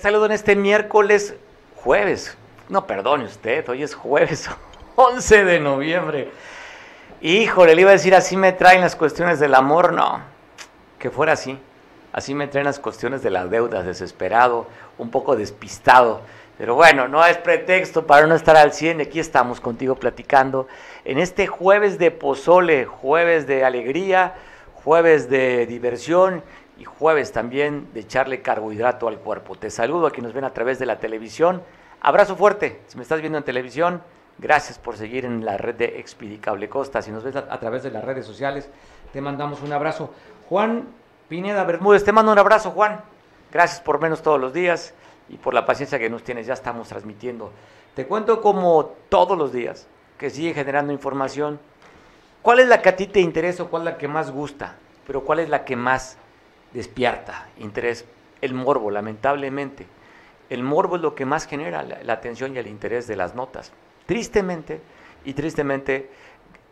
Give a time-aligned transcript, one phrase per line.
[0.00, 1.34] Saludo en este miércoles,
[1.76, 2.36] jueves.
[2.68, 4.50] No, perdone usted, hoy es jueves
[4.96, 6.30] 11 de noviembre.
[7.20, 9.92] Híjole, le iba a decir, así me traen las cuestiones del amor.
[9.92, 10.20] No,
[10.98, 11.58] que fuera así.
[12.12, 14.66] Así me traen las cuestiones de las deudas, desesperado,
[14.98, 16.22] un poco despistado.
[16.58, 19.00] Pero bueno, no es pretexto para no estar al 100.
[19.00, 20.66] Aquí estamos contigo platicando
[21.04, 24.34] en este jueves de pozole, jueves de alegría,
[24.82, 26.42] jueves de diversión
[26.78, 29.54] y jueves también de echarle carbohidrato al cuerpo.
[29.54, 31.62] Te saludo a quienes nos ven a través de la televisión.
[32.00, 32.80] Abrazo fuerte.
[32.88, 34.02] Si me estás viendo en televisión,
[34.38, 37.00] gracias por seguir en la red de Expedicable Costa.
[37.02, 38.68] Si nos ves a, través de las redes sociales,
[39.12, 40.12] te mandamos un abrazo.
[40.48, 40.88] Juan
[41.28, 43.00] Pineda Bermúdez, te mando un abrazo, Juan.
[43.52, 44.94] Gracias por menos todos los días
[45.28, 46.46] y por la paciencia que nos tienes.
[46.46, 47.52] Ya estamos transmitiendo.
[47.94, 49.86] Te cuento como todos los días
[50.18, 51.60] que sigue generando información.
[52.42, 54.74] ¿Cuál es la que a ti te interesa o cuál es la que más gusta?
[55.06, 56.18] Pero ¿cuál es la que más
[56.74, 58.04] despierta interés?
[58.42, 59.86] El morbo, lamentablemente.
[60.50, 63.72] El morbo es lo que más genera la, atención y el interés de las notas.
[64.04, 64.82] Tristemente,
[65.24, 66.10] y tristemente,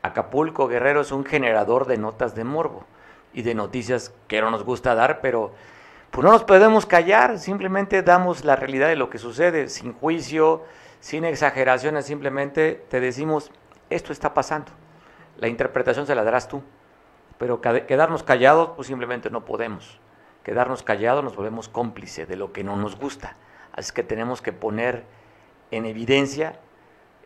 [0.03, 2.85] Acapulco Guerrero es un generador de notas de morbo
[3.33, 5.53] y de noticias que no nos gusta dar, pero
[6.11, 10.63] pues no nos podemos callar, simplemente damos la realidad de lo que sucede, sin juicio,
[11.01, 13.51] sin exageraciones, simplemente te decimos,
[13.89, 14.73] esto está pasando.
[15.39, 16.63] La interpretación se la darás tú,
[17.39, 19.99] pero quedarnos callados, pues simplemente no podemos.
[20.45, 23.37] Quedarnos callados nos volvemos cómplices de lo que no nos gusta.
[23.73, 25.05] Así que tenemos que poner
[25.71, 26.59] en evidencia,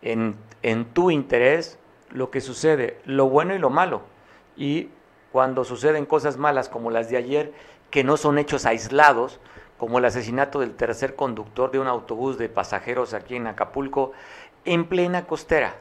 [0.02, 1.78] en, en tu interés,
[2.10, 4.02] lo que sucede, lo bueno y lo malo.
[4.56, 4.90] Y
[5.32, 7.52] cuando suceden cosas malas como las de ayer,
[7.90, 9.40] que no son hechos aislados,
[9.78, 14.12] como el asesinato del tercer conductor de un autobús de pasajeros aquí en Acapulco,
[14.64, 15.76] en plena costera.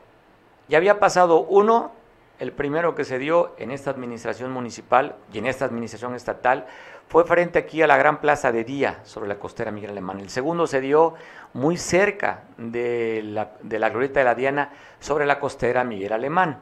[0.67, 1.91] Ya había pasado uno,
[2.39, 6.65] el primero que se dio en esta administración municipal y en esta administración estatal,
[7.07, 10.19] fue frente aquí a la gran plaza de Día, sobre la costera Miguel Alemán.
[10.19, 11.13] El segundo se dio
[11.53, 16.59] muy cerca de la, de la glorieta de la Diana, sobre la costera Miguel Alemán.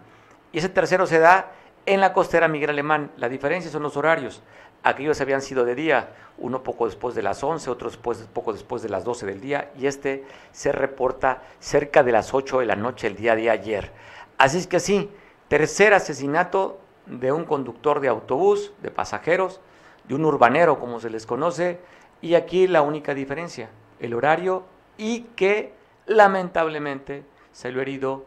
[0.52, 1.52] Y ese tercero se da
[1.86, 3.12] en la costera Miguel Alemán.
[3.18, 4.44] La diferencia son los horarios.
[4.84, 8.82] Aquellos habían sido de día, uno poco después de las 11, otro después, poco después
[8.82, 12.76] de las 12 del día, y este se reporta cerca de las 8 de la
[12.76, 13.92] noche el día de ayer.
[14.38, 15.10] Así es que sí,
[15.54, 19.62] tercer asesinato de un conductor de autobús, de pasajeros,
[20.08, 21.80] de un urbanero, como se les conoce,
[22.24, 23.70] y aquí la única diferencia,
[24.00, 24.64] el horario
[24.98, 25.76] y que
[26.08, 28.26] lamentablemente se lo herido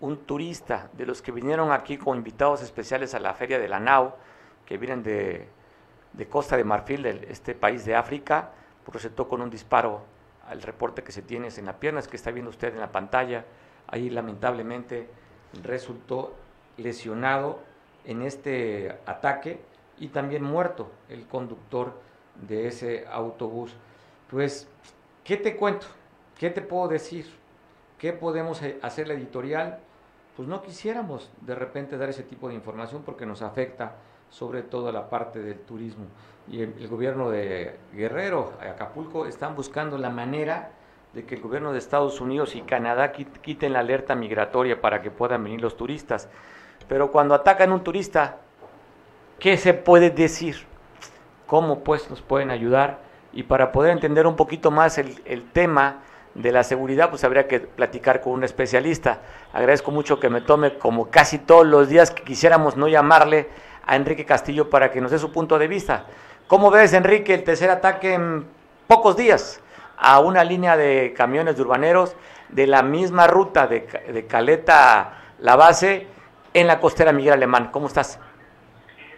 [0.00, 3.78] un turista de los que vinieron aquí como invitados especiales a la feria de la
[3.78, 4.14] NAU,
[4.64, 5.46] que vienen de,
[6.14, 8.52] de Costa de Marfil, de este país de África,
[8.90, 10.00] procedió con un disparo
[10.48, 13.44] al reporte que se tiene en las piernas que está viendo usted en la pantalla.
[13.86, 15.10] Ahí lamentablemente
[15.62, 16.32] resultó
[16.76, 17.60] lesionado
[18.04, 19.60] en este ataque
[19.98, 21.94] y también muerto el conductor
[22.46, 23.74] de ese autobús.
[24.30, 24.68] Pues,
[25.22, 25.86] ¿qué te cuento?
[26.38, 27.26] ¿Qué te puedo decir?
[27.98, 29.78] ¿Qué podemos hacer la editorial?
[30.36, 33.94] Pues no quisiéramos de repente dar ese tipo de información porque nos afecta
[34.30, 36.06] sobre todo la parte del turismo.
[36.48, 40.72] Y el, el, gobierno de Guerrero, Acapulco, están buscando la manera
[41.14, 45.12] de que el gobierno de Estados Unidos y Canadá quiten la alerta migratoria para que
[45.12, 46.28] puedan venir los turistas.
[46.88, 48.36] Pero cuando atacan un turista,
[49.38, 50.66] ¿qué se puede decir?
[51.46, 52.98] ¿Cómo pues nos pueden ayudar?
[53.32, 56.02] Y para poder entender un poquito más el, el tema
[56.34, 59.20] de la seguridad, pues habría que platicar con un especialista.
[59.52, 63.48] Agradezco mucho que me tome como casi todos los días que quisiéramos no llamarle
[63.86, 66.06] a Enrique Castillo para que nos dé su punto de vista.
[66.46, 68.46] ¿Cómo ves, Enrique, el tercer ataque en
[68.86, 69.60] pocos días
[69.96, 72.16] a una línea de camiones de urbaneros
[72.48, 76.13] de la misma ruta de, de Caleta La Base
[76.54, 77.70] en la costera Miguel Alemán?
[77.70, 78.18] ¿Cómo estás?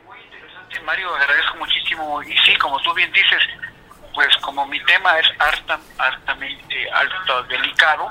[0.07, 2.23] Muy interesante, Mario, agradezco muchísimo.
[2.23, 3.43] Y sí, como tú bien dices,
[4.15, 8.11] pues como mi tema es harta, hartamente alto, delicado,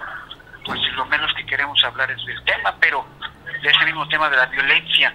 [0.64, 3.06] pues lo menos que queremos hablar es del tema, pero
[3.62, 5.14] de ese mismo tema de la violencia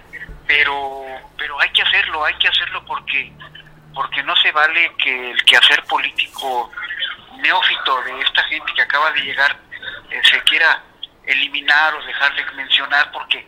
[0.51, 3.31] pero pero hay que hacerlo, hay que hacerlo porque
[3.93, 6.69] porque no se vale que el quehacer político
[7.37, 9.57] neófito de esta gente que acaba de llegar
[10.09, 10.83] eh, se quiera
[11.25, 13.47] eliminar o dejar de mencionar porque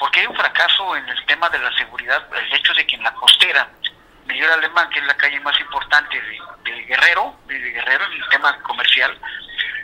[0.00, 3.02] porque hay un fracaso en el tema de la seguridad, el hecho de que en
[3.02, 3.68] la costera,
[4.26, 6.18] Miguel Alemán, que es la calle más importante
[6.64, 9.14] de, Guerrero, de Guerrero en el tema comercial,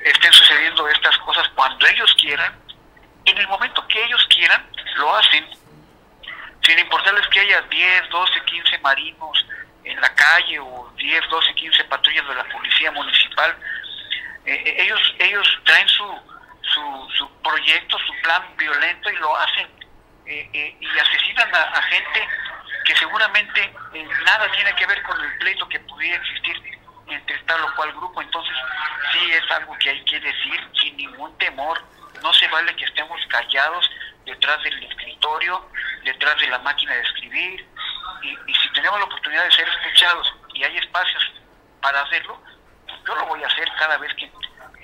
[0.03, 2.51] estén sucediendo estas cosas cuando ellos quieran,
[3.27, 4.67] en el momento que ellos quieran,
[4.97, 5.47] lo hacen.
[6.63, 9.47] Sin importarles que haya 10, 12, 15 marinos
[9.85, 13.55] en la calle o 10, 12, 15 patrullas de la policía municipal,
[14.47, 16.05] eh, ellos ellos traen su,
[16.63, 19.76] su, su, proyecto, su plan violento y lo hacen
[20.27, 22.29] eh, eh, y asesinan a, gente
[22.85, 23.73] que seguramente
[24.25, 28.21] nada tiene que ver con el pleito que pudiera existir entre tal o cual grupo.
[28.21, 28.57] Entonces,
[29.13, 31.81] sí es algo que hay que decir sin ningún temor.
[32.23, 33.89] No se vale que estemos callados
[34.25, 35.71] detrás del escritorio,
[36.03, 37.69] detrás de la máquina de escribir.
[38.23, 41.33] Y, si tenemos la oportunidad de ser escuchados y hay espacios
[41.81, 42.43] para hacerlo,
[43.07, 44.29] yo lo voy a hacer cada vez que,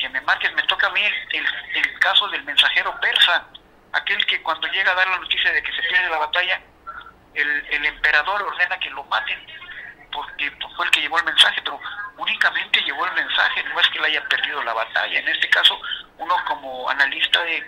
[0.08, 0.52] me marques.
[0.54, 1.00] Me toca a mí
[1.32, 3.44] el caso del mensajero persa,
[3.92, 6.60] aquel que cuando llega a dar la noticia de que se pierde la batalla,
[7.34, 9.38] el, el emperador ordena que lo maten
[10.12, 11.80] porque fue el que llevó el mensaje, pero
[12.16, 15.18] únicamente llevó el mensaje, no es que le haya perdido la batalla.
[15.18, 15.80] En este caso,
[16.18, 17.66] uno como analista de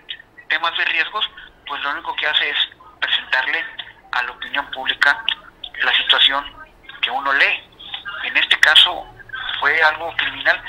[0.48, 1.28] temas de riesgos,
[1.66, 2.56] pues lo único que hace es
[3.00, 3.64] presentarle
[4.12, 5.24] a la opinión pública
[5.82, 6.44] la situación
[7.00, 7.64] que uno lee.
[8.24, 9.06] En este caso
[9.60, 10.62] fue algo criminal.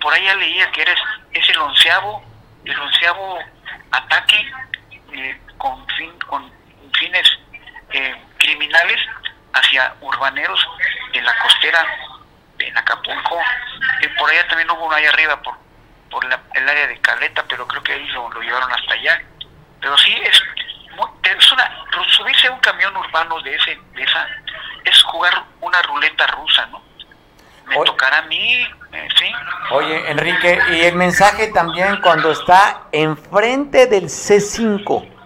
[0.00, 1.00] Por ahí ya leía que eres,
[1.32, 2.22] es el onceavo,
[2.64, 3.38] el onceavo
[3.90, 4.52] ataque
[5.12, 6.50] eh, con, fin, con
[6.92, 7.38] fines
[7.90, 9.00] eh, criminales
[9.52, 10.66] hacia urbaneros
[11.12, 11.86] de la costera
[12.58, 13.40] en Acapulco.
[14.00, 15.56] y por allá también hubo uno ahí arriba por,
[16.10, 19.22] por el área de Caleta, pero creo que ahí lo, llevaron hasta allá.
[19.80, 20.42] Pero sí, es,
[21.24, 21.70] es una,
[22.08, 24.26] subirse a un camión urbano de, ese, de esa
[24.84, 26.87] es jugar una ruleta rusa, ¿no?
[27.68, 29.26] Me tocará a mí, eh, sí.
[29.70, 35.18] Oye, Enrique, y el mensaje también cuando está enfrente del C5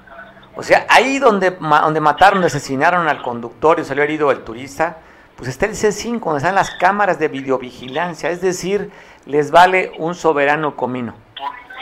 [0.55, 4.99] o sea, ahí donde, donde mataron, asesinaron al conductor y salió herido el turista,
[5.37, 8.91] pues está el C5, donde están las cámaras de videovigilancia, es decir,
[9.25, 11.17] les vale un soberano comino.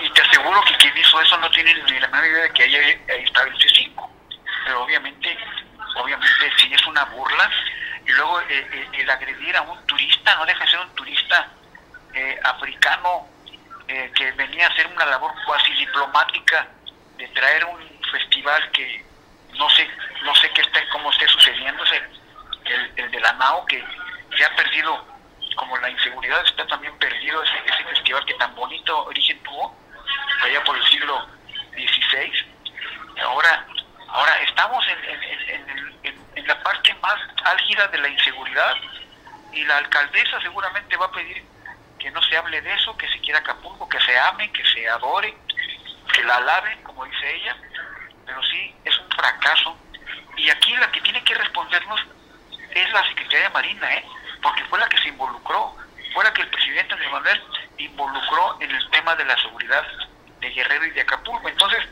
[0.02, 2.62] Y te aseguro que quien hizo eso no tiene ni la menor idea de que
[2.62, 4.08] ahí, ahí está el C5.
[4.64, 5.36] Pero obviamente,
[5.96, 7.50] obviamente sí es una burla.
[8.10, 11.48] Y luego eh, eh, el agredir a un turista, no deja de ser un turista
[12.12, 13.28] eh, africano
[14.14, 16.68] que venía a hacer una labor cuasi diplomática
[17.16, 17.80] de traer un
[18.12, 19.04] festival que
[19.54, 19.88] no sé
[20.22, 22.00] no sé qué está cómo esté sucediéndose
[22.66, 23.84] el, el de la NAO que
[24.36, 25.04] se ha perdido
[25.56, 29.76] como la inseguridad está también perdido ese, ese festival que tan bonito origen tuvo
[30.44, 31.26] allá por el siglo
[31.72, 32.32] XVI
[33.24, 33.66] ahora
[34.06, 35.64] ahora estamos en,
[36.04, 38.74] en la parte más álgida de la inseguridad
[39.52, 41.44] y la alcaldesa seguramente va a pedir
[41.98, 44.88] que no se hable de eso, que se quiera Acapulco, que se ame, que se
[44.88, 45.36] adore,
[46.12, 47.56] que la alaben, como dice ella,
[48.24, 49.76] pero sí es un fracaso.
[50.36, 52.00] Y aquí la que tiene que respondernos
[52.70, 54.04] es la Secretaría de Marina, ¿eh?
[54.42, 55.76] porque fue la que se involucró,
[56.14, 57.42] fue la que el presidente Andrés Manuel
[57.78, 59.86] involucró en el tema de la seguridad
[60.40, 61.48] de Guerrero y de Acapulco.
[61.48, 61.84] Entonces,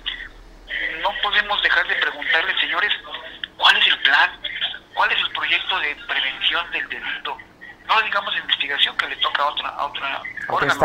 [1.02, 2.92] no podemos dejar de preguntarle, señores,
[3.56, 4.30] ¿cuál es el plan?
[4.94, 7.38] ¿Cuál es el proyecto de prevención del delito?
[7.86, 10.80] No digamos investigación que le toca a otra, a otra órgano.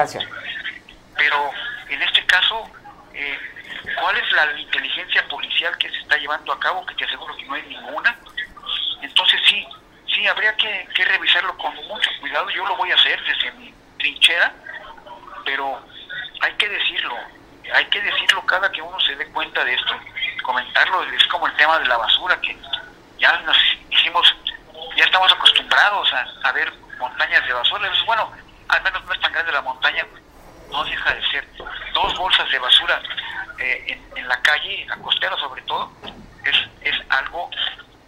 [1.17, 1.51] Pero
[1.89, 2.69] en este caso,
[3.13, 3.39] eh,
[3.99, 7.45] cuál es la inteligencia policial que se está llevando a cabo, que te aseguro que
[7.45, 8.17] no hay ninguna.
[9.01, 9.65] Entonces sí,
[10.13, 12.49] sí, habría que, revisarlo con mucho cuidado.
[12.51, 14.53] Yo lo voy a hacer desde mi trinchera,
[15.45, 15.79] pero
[16.41, 17.15] hay que decirlo,
[17.73, 19.93] hay que decirlo cada que uno se dé cuenta de esto,
[20.43, 22.57] comentarlo, es como el tema de la basura, que
[23.23, 23.57] ya nos
[23.89, 24.35] hicimos,
[24.97, 26.09] ya estamos acostumbrados
[26.43, 27.89] a, ver montañas de basura.
[28.05, 28.29] bueno,
[28.67, 30.05] al menos no es tan grande la montaña,
[30.69, 31.47] no deja de ser
[31.93, 33.01] dos bolsas de basura
[33.59, 35.89] eh, en, la calle, en la costera sobre todo,
[36.43, 37.49] es, es algo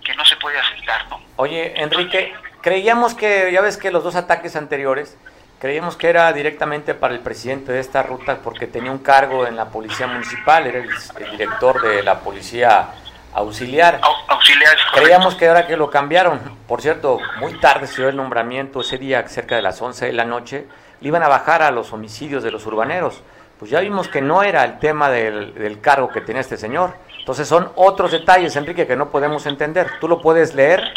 [0.04, 1.22] que no se puede aceptar, ¿no?
[1.38, 5.18] Oye, Enrique, creíamos que, ya ves que los dos ataques anteriores,
[5.60, 9.56] creíamos que era directamente para el presidente de esta ruta porque tenía un cargo en
[9.56, 12.90] la policía municipal, era el, director de la policía
[13.36, 14.00] auxiliar.
[14.28, 18.82] auxiliar Creíamos que ahora que lo cambiaron, por cierto, muy tarde se dio el nombramiento,
[18.82, 20.66] ese día cerca de las 11 de la noche,
[21.02, 23.22] le iban a bajar a los homicidios de los urbaneros
[23.60, 26.98] pues ya vimos que no era el tema del, cargo que tenía este señor.
[27.20, 30.00] Entonces son otros detalles, Enrique, que no podemos entender.
[30.00, 30.94] ¿Tú lo puedes leer?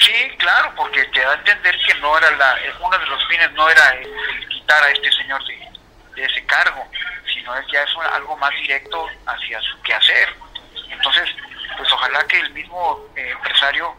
[0.00, 3.52] Sí, claro, porque te da a entender que no era la, uno de los fines
[3.52, 6.86] no era el, quitar a este señor de, ese cargo,
[7.34, 10.28] sino es ya es algo más directo hacia su quehacer.
[10.88, 11.28] Entonces,
[11.76, 13.94] pues ojalá que el mismo eh, empresario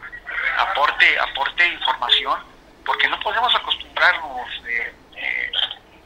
[0.58, 2.38] aporte aporte información,
[2.84, 5.50] porque no podemos acostumbrarnos, eh, eh,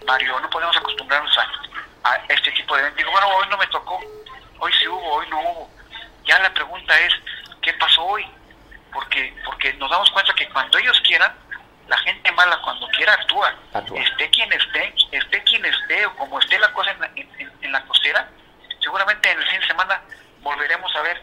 [0.06, 2.98] Mario, no podemos acostumbrarnos a, a este tipo de eventos.
[2.98, 4.00] Digo, bueno, hoy no me tocó,
[4.58, 5.70] hoy sí hubo, hoy no hubo.
[6.24, 7.12] Ya la pregunta es,
[7.62, 8.26] ¿qué pasó hoy?
[8.92, 11.32] Porque, porque nos damos cuenta que cuando ellos quieran,
[11.88, 13.54] la gente mala cuando quiera actúa.
[13.94, 17.82] Esté quien esté, esté quien esté, o como esté la cosa en la, en, la
[17.84, 18.28] costera,
[18.80, 20.00] seguramente en el fin de semana
[20.40, 21.22] volveremos a ver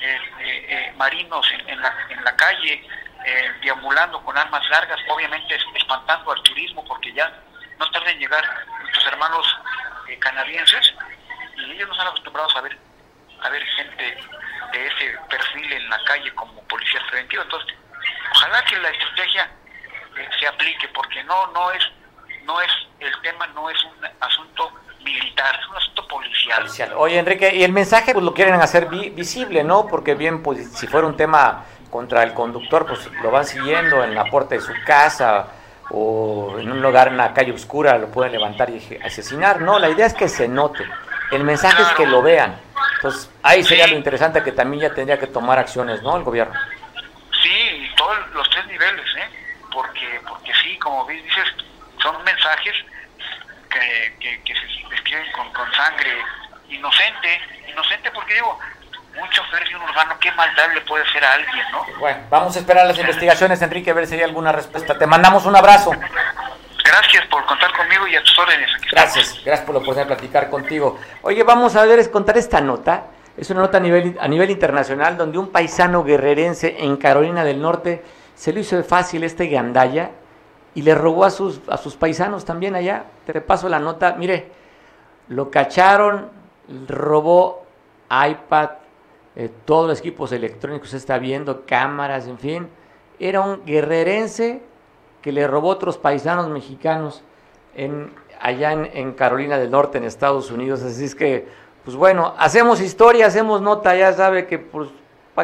[0.00, 2.86] eh, eh, eh, marinos en, la, en la calle,
[3.62, 7.32] deambulando con armas largas, obviamente espantando al turismo, porque ya
[7.78, 8.44] no tarda en llegar
[8.82, 9.46] nuestros hermanos
[10.08, 10.94] eh, canadienses
[11.56, 12.78] y ellos no están acostumbrados a ver,
[13.42, 14.18] a ver gente
[14.72, 17.46] de ese perfil en la calle como policías preventivos.
[17.46, 17.76] Entonces,
[18.32, 19.50] ojalá que la estrategia
[20.18, 21.90] eh, se aplique, porque no, no es,
[22.42, 26.06] no es, el tema no es un asunto militar, es un asunto
[26.96, 29.86] Oye, Enrique, y el mensaje pues lo quieren hacer visible, ¿no?
[29.86, 34.14] Porque bien, pues si fuera un tema contra el conductor, pues lo van siguiendo en
[34.14, 35.48] la puerta de su casa
[35.90, 39.60] o en un lugar, en una calle oscura, lo pueden levantar y asesinar.
[39.60, 40.84] No, la idea es que se note.
[41.30, 42.60] El mensaje es que lo vean.
[42.96, 46.16] Entonces, ahí sería lo interesante que también ya tendría que tomar acciones, ¿no?
[46.16, 46.54] El gobierno.
[47.42, 49.28] Sí, todos los tres niveles, ¿eh?
[49.72, 51.48] Porque, porque sí, como dices,
[52.02, 52.74] son mensajes
[53.70, 56.10] que, que, se escriben con, con sangre
[56.70, 58.58] inocente, inocente porque digo,
[59.12, 61.84] de un urbano, ¿qué maldad le puede hacer a alguien, no?
[61.98, 64.96] Bueno, vamos a esperar las investigaciones, Enrique, a ver si hay alguna respuesta.
[64.96, 65.90] Te mandamos un abrazo.
[66.84, 68.70] Gracias por contar conmigo y a tus órdenes.
[68.90, 70.98] gracias, gracias por la oportunidad de platicar contigo.
[71.22, 73.06] Oye, vamos a ver, contar esta nota.
[73.36, 77.60] Es una nota a nivel, a nivel internacional donde un paisano guerrerense en Carolina del
[77.60, 78.02] Norte
[78.34, 80.10] se le hizo fácil este gandalla
[80.74, 83.04] y le robó a sus, a sus paisanos también allá.
[83.24, 84.14] Te repaso la nota.
[84.18, 84.50] Mire,
[85.28, 86.39] lo cacharon,
[86.88, 87.64] robó
[88.10, 88.70] iPad,
[89.36, 92.68] eh, todos los equipos electrónicos, está viendo, cámaras, en fin.
[93.18, 94.62] Era un guerrerense
[95.22, 97.22] que le robó otros paisanos mexicanos
[97.74, 100.82] en, allá en, Carolina del Norte, en Estados Unidos.
[100.82, 101.46] Así es que,
[101.84, 104.88] pues bueno, hacemos historia, hacemos nota, ya sabe que pues,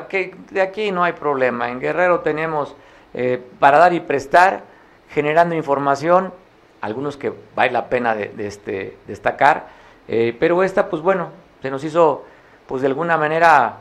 [0.09, 1.71] que de aquí no hay problema.
[1.71, 2.75] En Guerrero tenemos
[3.15, 4.65] eh, para dar y prestar,
[5.11, 6.33] generando información,
[6.81, 9.69] algunos que vale la pena de, este, destacar,
[10.09, 11.31] eh, pero esta, pues bueno,
[11.63, 12.25] se nos hizo,
[12.67, 13.79] pues de alguna manera,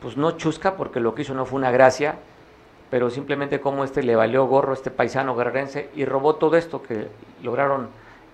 [0.00, 2.16] pues no chusca, porque lo que hizo no fue una gracia,
[2.90, 6.82] pero simplemente como este le valió gorro a este paisano guerrerense y robó todo esto
[6.82, 7.08] que
[7.42, 7.88] lograron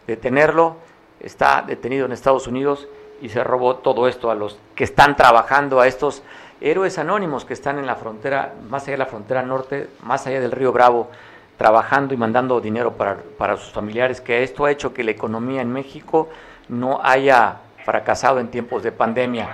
[0.07, 0.77] detenerlo,
[1.21, 2.89] está detenido en Estados Unidos
[3.23, 6.23] y se robó todo esto a los que están trabajando, a estos
[6.61, 10.41] héroes anónimos que están en la frontera, más allá de la frontera norte, más allá
[10.41, 11.11] del río Bravo,
[11.57, 15.61] trabajando y mandando dinero para, para sus familiares, que esto ha hecho que la economía
[15.61, 16.29] en México
[16.71, 19.49] no haya fracasado en tiempos de pandemia.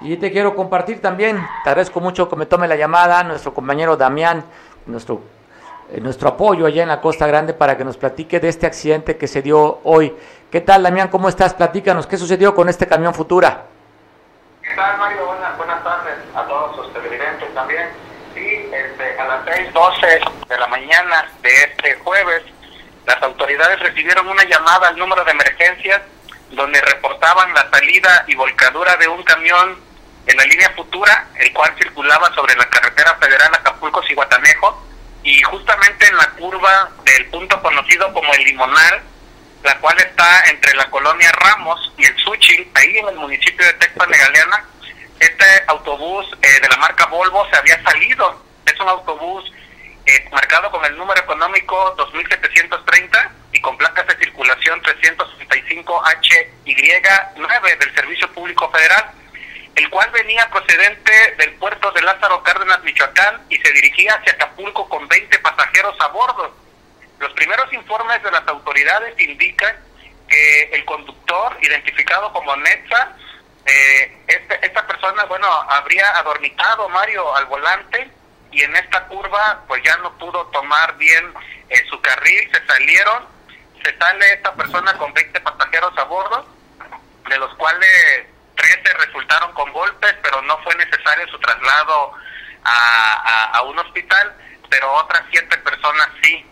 [0.00, 3.96] Y te quiero compartir también, te agradezco mucho que me tome la llamada, nuestro compañero
[3.96, 4.44] Damián,
[4.86, 5.20] nuestro,
[5.92, 9.16] eh, nuestro apoyo allá en la Costa Grande para que nos platique de este accidente
[9.16, 10.16] que se dio hoy.
[10.50, 11.08] ¿Qué tal, Damián?
[11.08, 11.54] ¿Cómo estás?
[11.54, 13.64] Platícanos, ¿qué sucedió con este camión Futura?
[14.62, 15.26] ¿Qué tal, Mario?
[15.26, 17.88] Buenas, buenas tardes a todos los televidentes también.
[18.34, 22.42] Sí, este, a las 6.12 de la mañana de este jueves,
[23.06, 26.00] las autoridades recibieron una llamada al número de emergencias
[26.52, 29.78] donde reportaban la salida y volcadura de un camión
[30.26, 34.86] en la línea futura, el cual circulaba sobre la carretera federal Acapulco-Cihuatanejo,
[35.24, 39.02] y justamente en la curva del punto conocido como el Limonal,
[39.62, 43.72] la cual está entre la colonia Ramos y el Suchil, ahí en el municipio de
[43.74, 44.64] Texpan de Galeana,
[45.20, 48.44] este autobús eh, de la marca Volvo se había salido.
[48.66, 49.52] Es un autobús
[50.06, 58.32] eh, marcado con el número económico 2730 y con placas de circulación 365HY9 del Servicio
[58.32, 59.12] Público Federal
[59.74, 64.88] el cual venía procedente del puerto de Lázaro Cárdenas, Michoacán, y se dirigía hacia Acapulco
[64.88, 66.54] con 20 pasajeros a bordo.
[67.18, 69.74] Los primeros informes de las autoridades indican
[70.28, 73.16] que el conductor, identificado como Netza,
[73.64, 78.10] eh, este, esta persona, bueno, habría adormitado Mario al volante
[78.52, 81.32] y en esta curva, pues ya no pudo tomar bien
[81.70, 83.26] eh, su carril, se salieron,
[83.82, 86.46] se sale esta persona con 20 pasajeros a bordo,
[87.28, 92.12] de los cuales 13 resultaron con golpes, pero no fue necesario su traslado
[92.64, 94.34] a, un hospital,
[94.68, 96.44] pero otras siete personas sí.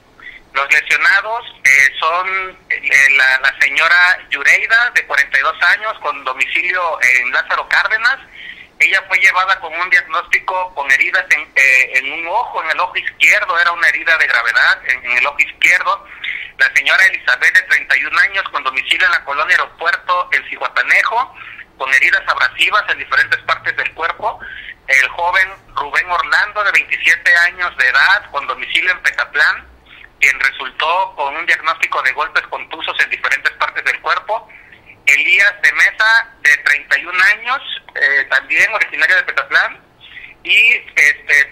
[0.52, 7.32] Los lesionados eh, son eh, la, la, señora Yureida, de 42 años, con domicilio en
[7.32, 8.18] Lázaro Cárdenas.
[8.80, 12.80] Ella fue llevada con un diagnóstico con heridas en, eh, en un ojo, en el
[12.80, 16.06] ojo izquierdo, era una herida de gravedad en, el ojo izquierdo.
[16.56, 21.34] La señora Elizabeth, de 31 años, con domicilio en la colonia Aeropuerto, en Cihuatanejo
[21.80, 24.38] con heridas abrasivas en diferentes partes del cuerpo.
[24.86, 29.66] El joven Rubén Orlando, de 27 años de edad, con domicilio en Pecatlán,
[30.20, 34.46] quien resultó con un diagnóstico de golpes contusos en diferentes partes del cuerpo.
[35.06, 39.78] Elías de Mesa, de 31 años, eh, también originario de Pecatlán.
[40.42, 41.44] Y este,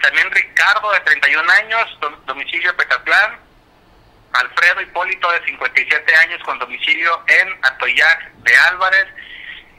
[0.00, 3.40] también Ricardo, de 31 años, domicilio en Pecatlán.
[4.32, 9.06] Alfredo Hipólito, de 57 años, con domicilio en Atoyac de Álvarez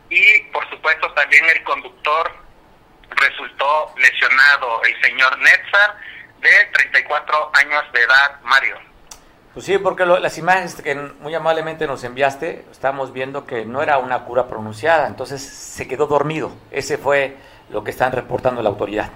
[0.09, 2.35] y por supuesto también el conductor
[3.11, 5.97] resultó lesionado, el señor Netzar,
[6.39, 8.79] de 34 años de edad, Mario.
[9.59, 13.97] Pues sí, porque las imágenes que muy amablemente nos enviaste, estamos viendo que no era
[13.97, 16.49] una cura pronunciada, entonces se quedó dormido.
[16.71, 17.35] Ese fue
[17.69, 19.09] lo que están reportando la autoridad.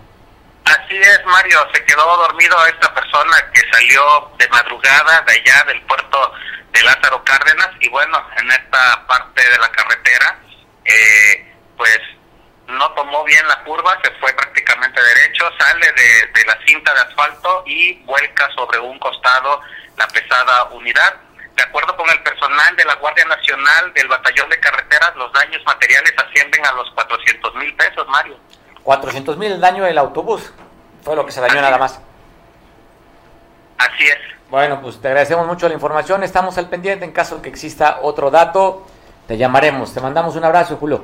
[0.65, 5.81] Así es, Mario, se quedó dormido esta persona que salió de madrugada de allá del
[5.83, 6.33] puerto
[6.73, 10.39] de Lázaro Cárdenas y bueno, en esta parte de la carretera,
[10.83, 12.00] eh, pues
[12.67, 17.63] no tomó bien la curva, se fue prácticamente derecho, sale de la cinta de asfalto
[17.65, 19.62] y vuelca sobre un costado
[19.97, 21.13] la pesada unidad.
[21.55, 25.62] De acuerdo con el personal de la Guardia Nacional del Batallón de Carreteras, los daños
[25.65, 28.38] materiales ascienden a los 400 mil pesos, Mario.
[28.83, 30.51] 400 mil el daño del autobús,
[31.03, 31.79] fue lo que se dañó Así nada es.
[31.79, 32.01] más.
[33.77, 34.17] Así es.
[34.50, 38.29] Bueno, pues te agradecemos mucho la información, estamos al pendiente en caso que exista otro
[38.31, 38.85] dato,
[39.27, 41.03] te llamaremos, te mandamos un abrazo, Julio.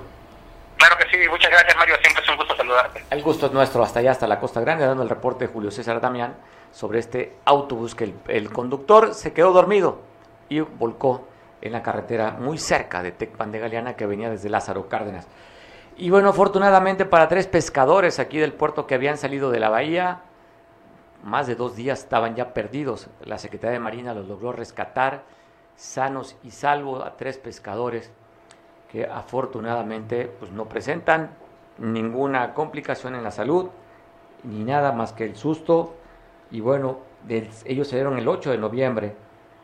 [0.77, 1.95] Claro que sí, muchas gracias, Mario.
[2.01, 3.05] Siempre es un gusto saludarte.
[3.09, 5.71] El gusto es nuestro, hasta allá, hasta la Costa Grande, dando el reporte de Julio
[5.71, 6.35] César Damián
[6.71, 9.99] sobre este autobús que el, conductor se quedó dormido
[10.49, 11.27] y volcó
[11.61, 15.27] en la carretera muy cerca de Tecpan de Galeana que venía desde Lázaro Cárdenas.
[15.97, 20.21] Y bueno, afortunadamente para tres pescadores aquí del puerto que habían salido de la bahía,
[21.23, 23.09] más de dos días estaban ya perdidos.
[23.23, 25.23] La Secretaría de Marina los logró rescatar
[25.75, 28.11] sanos y salvos a tres pescadores
[28.91, 31.31] que afortunadamente pues, no presentan
[31.77, 33.69] ninguna complicación en la salud,
[34.43, 35.95] ni nada más que el susto.
[36.51, 36.99] Y bueno,
[37.65, 39.15] ellos salieron el 8 de noviembre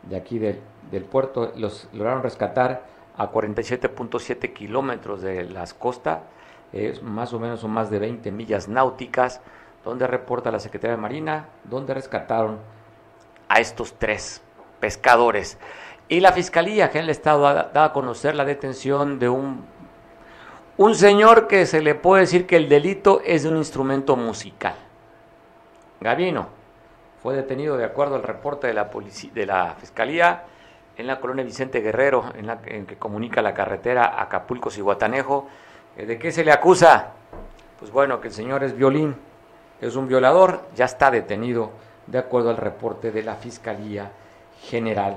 [0.02, 2.84] de aquí del, puerto, los lograron rescatar
[3.16, 6.20] a 47.7 kilómetros de las costas,
[6.72, 9.40] es más o menos son más de 20 millas náuticas,
[9.84, 12.58] donde reporta la Secretaría de Marina, donde rescataron
[13.48, 14.42] a estos tres
[14.80, 15.58] pescadores.
[16.08, 19.64] Y la Fiscalía General del Estado da, da a conocer la detención de un,
[20.76, 24.74] un señor que se le puede decir que el delito es de un instrumento musical.
[26.00, 26.55] Gavino
[27.26, 30.44] fue detenido de acuerdo al reporte de la, polici- de la Fiscalía
[30.96, 35.48] en la colonia Vicente Guerrero, en la que comunica la carretera Acapulco-Cihuatanejo.
[35.96, 37.14] Eh, ¿De qué se le acusa?
[37.80, 39.16] Pues bueno, que el señor es violín,
[39.80, 41.72] es un violador, ya está detenido
[42.06, 44.12] de acuerdo al reporte de la Fiscalía
[44.62, 45.16] General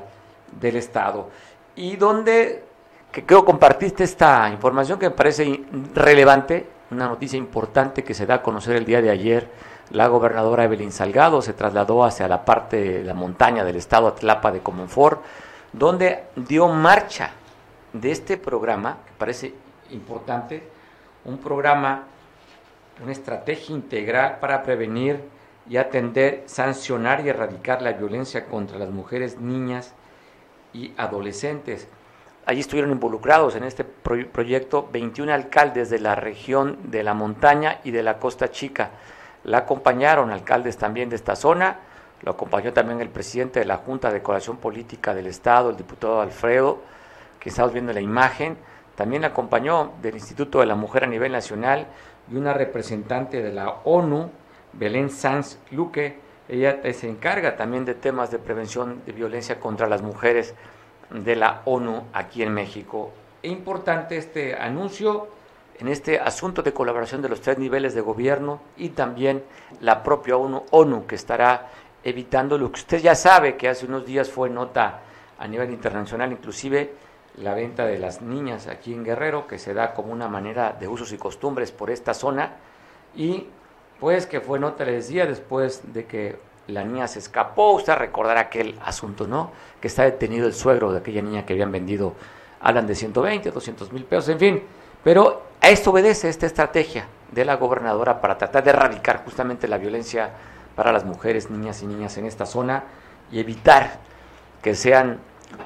[0.60, 1.30] del Estado.
[1.76, 2.64] Y donde,
[3.12, 8.34] que creo compartiste esta información que me parece relevante, una noticia importante que se da
[8.34, 9.48] a conocer el día de ayer,
[9.92, 14.52] la gobernadora Evelyn Salgado se trasladó hacia la parte de la montaña del estado Atlapa
[14.52, 15.22] de Comonfort,
[15.74, 17.32] donde dio marcha
[17.94, 19.54] de este programa, que parece
[19.92, 20.64] importante,
[21.26, 22.04] un programa
[23.02, 25.22] una estrategia integral para prevenir
[25.70, 29.94] y atender, sancionar y erradicar la violencia contra las mujeres, niñas
[30.74, 31.88] y adolescentes.
[32.46, 37.80] Allí estuvieron involucrados en este pro- proyecto 21 alcaldes de la región de la montaña
[37.86, 38.90] y de la costa chica.
[39.44, 41.80] La acompañaron alcaldes también de esta zona,
[42.22, 46.22] lo acompañó también el presidente de la Junta de Coalición Política del Estado, el diputado
[46.22, 46.80] Alfredo,
[47.40, 48.58] que estamos viendo en la imagen,
[48.96, 51.88] también la acompañó del Instituto de la Mujer a nivel nacional
[52.30, 54.30] y una representante de la ONU,
[54.74, 56.20] Belén Sanz Luque.
[56.50, 60.54] Ella se encarga también de temas de prevención de violencia contra las mujeres
[61.12, 63.14] de la ONU aquí en México.
[63.42, 65.30] Es importante este anuncio
[65.80, 69.44] en este asunto de colaboración de los tres niveles de gobierno y también
[69.80, 71.70] la propia ONU, ONU que estará
[72.04, 75.02] evitando lo que usted ya sabe que hace unos días fue nota
[75.38, 76.94] a nivel internacional, inclusive
[77.38, 80.88] la venta de las niñas aquí en Guerrero, que se da como una manera de
[80.88, 82.58] usos y costumbres por esta zona,
[83.16, 83.48] y
[84.00, 88.42] pues que fue nota, les decía, después de que la niña se escapó, usted recordará
[88.42, 89.52] aquel asunto, ¿no?
[89.80, 92.14] Que está detenido el suegro de aquella niña que habían vendido,
[92.60, 94.64] hablan de 120, 200 mil pesos, en fin,
[95.04, 99.78] pero a esto obedece esta estrategia de la gobernadora para tratar de erradicar justamente la
[99.78, 100.30] violencia
[100.76, 102.84] para las mujeres, niñas y niñas en esta zona
[103.32, 104.00] y evitar
[104.62, 105.20] que sean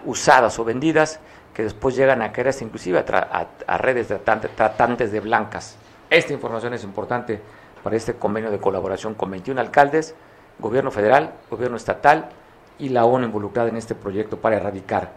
[0.05, 1.19] usadas o vendidas,
[1.53, 3.27] que después llegan a hasta inclusive a, tra-
[3.67, 5.77] a- redes de tratan- tratantes de blancas.
[6.09, 7.39] Esta información es importante
[7.83, 10.15] para este convenio de colaboración con 21 alcaldes,
[10.59, 12.29] gobierno federal, gobierno estatal
[12.79, 15.11] y la ONU involucrada en este proyecto para erradicar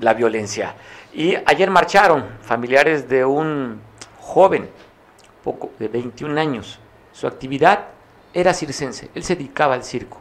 [0.00, 0.74] la violencia.
[1.12, 3.80] Y ayer marcharon familiares de un
[4.20, 4.68] joven,
[5.44, 6.80] poco de 21 años.
[7.12, 7.86] Su actividad
[8.32, 10.18] era circense, él se dedicaba al circo.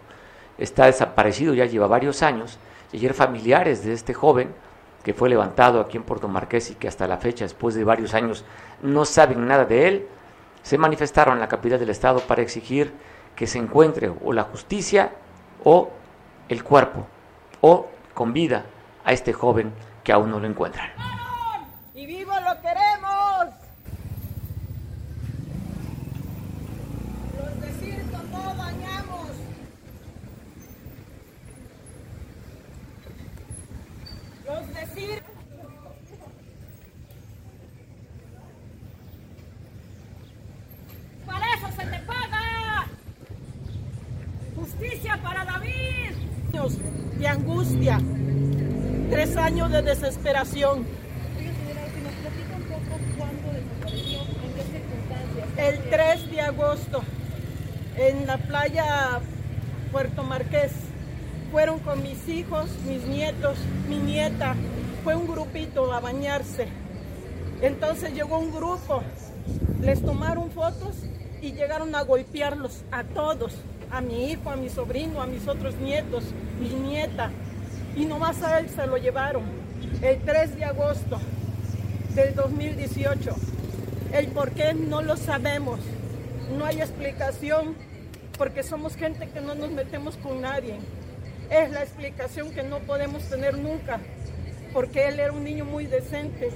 [0.57, 2.59] Está desaparecido, ya lleva varios años.
[2.91, 4.53] Y ayer familiares de este joven,
[5.03, 8.13] que fue levantado aquí en Puerto Marqués y que hasta la fecha, después de varios
[8.13, 8.43] años,
[8.81, 10.07] no saben nada de él,
[10.61, 12.93] se manifestaron en la capital del estado para exigir
[13.35, 15.11] que se encuentre o la justicia
[15.63, 15.89] o
[16.49, 17.07] el cuerpo
[17.61, 18.65] o con vida
[19.03, 20.89] a este joven que aún no lo encuentran.
[21.93, 23.47] y vivo lo queremos.
[27.37, 29.27] Los de no dañamos.
[34.45, 35.31] Los de circo.
[41.25, 42.85] Para eso se te paga.
[44.55, 45.91] Justicia para David.
[47.17, 47.97] De angustia,
[49.11, 50.85] tres años de desesperación.
[55.57, 57.03] El 3 de agosto,
[57.97, 59.19] en la playa
[59.91, 60.71] Puerto Marqués,
[61.51, 63.57] fueron con mis hijos, mis nietos,
[63.89, 64.55] mi nieta,
[65.03, 66.67] fue un grupito a bañarse.
[67.61, 69.03] Entonces llegó un grupo,
[69.81, 70.95] les tomaron fotos
[71.41, 73.55] y llegaron a golpearlos a todos,
[73.91, 76.23] a mi hijo, a mi sobrino, a mis otros nietos,
[76.61, 77.29] mi nieta.
[77.95, 79.43] Y nomás a él se lo llevaron
[80.01, 81.19] el 3 de agosto
[82.15, 83.35] del 2018.
[84.13, 85.79] El por qué no lo sabemos.
[86.57, 87.75] No hay explicación
[88.37, 90.75] porque somos gente que no nos metemos con nadie.
[91.49, 93.99] Es la explicación que no podemos tener nunca
[94.73, 96.49] porque él era un niño muy decente.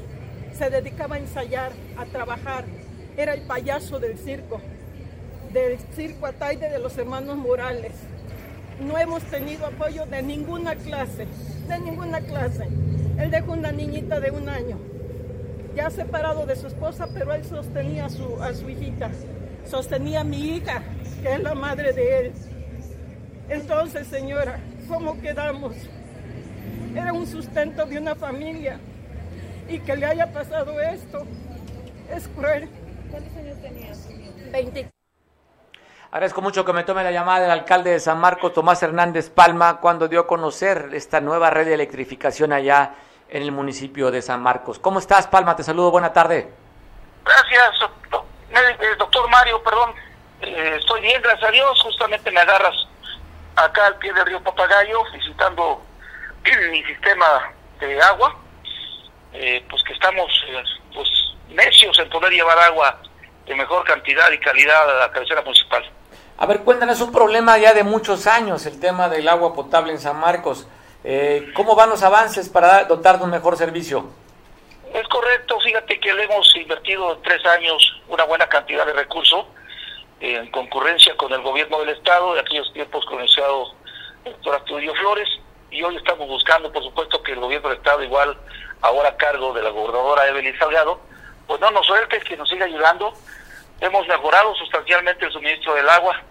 [0.57, 2.63] Se dedicaba a ensayar, a trabajar.
[3.17, 4.61] Era el payaso del circo,
[5.51, 7.93] del circo Ataide de los hermanos Morales.
[8.79, 11.27] No hemos tenido apoyo de ninguna clase,
[11.67, 12.67] de ninguna clase.
[13.17, 14.77] Él dejó una niñita de un año
[15.75, 19.11] ya separado de su esposa, pero él sostenía a su, a su hijita,
[19.69, 20.81] sostenía a mi hija,
[21.21, 22.33] que es la madre de él.
[23.49, 25.75] Entonces, señora, ¿cómo quedamos?
[26.95, 28.79] Era un sustento de una familia
[29.67, 31.25] y que le haya pasado esto
[32.15, 32.69] es cruel.
[33.11, 33.91] ¿Cuántos años tenía?
[34.51, 34.94] 20.
[36.15, 39.81] Agradezco mucho que me tome la llamada del alcalde de San Marcos, Tomás Hernández Palma,
[39.81, 42.93] cuando dio a conocer esta nueva red de electrificación allá
[43.27, 44.79] en el municipio de San Marcos.
[44.79, 45.57] ¿Cómo estás, Palma?
[45.57, 46.53] Te saludo, buena tarde.
[47.25, 49.93] Gracias, doctor, eh, doctor Mario, perdón.
[50.39, 51.81] Eh, estoy bien, gracias a Dios.
[51.81, 52.87] Justamente me agarras
[53.57, 55.83] acá al pie del río Papagayo, visitando
[56.71, 57.51] mi sistema
[57.81, 58.33] de agua.
[59.33, 61.09] Eh, pues que estamos eh, pues
[61.49, 63.01] necios en poder llevar agua
[63.45, 65.83] de mejor cantidad y calidad a la cabecera municipal.
[66.37, 69.99] A ver, cuéntanos un problema ya de muchos años, el tema del agua potable en
[69.99, 70.67] San Marcos.
[71.05, 74.09] Eh, ¿Cómo van los avances para dotar de un mejor servicio?
[74.93, 79.45] Es correcto, fíjate que le hemos invertido en tres años una buena cantidad de recursos
[80.19, 83.29] en concurrencia con el gobierno del Estado, de aquellos tiempos con el
[84.25, 85.29] doctor Astudillo Flores,
[85.71, 88.37] y hoy estamos buscando, por supuesto, que el gobierno del Estado, igual
[88.81, 90.99] ahora a cargo de la gobernadora Evelyn Salgado,
[91.47, 93.13] pues no nos suelte, que nos siga ayudando.
[93.81, 96.21] Hemos mejorado sustancialmente el suministro del agua.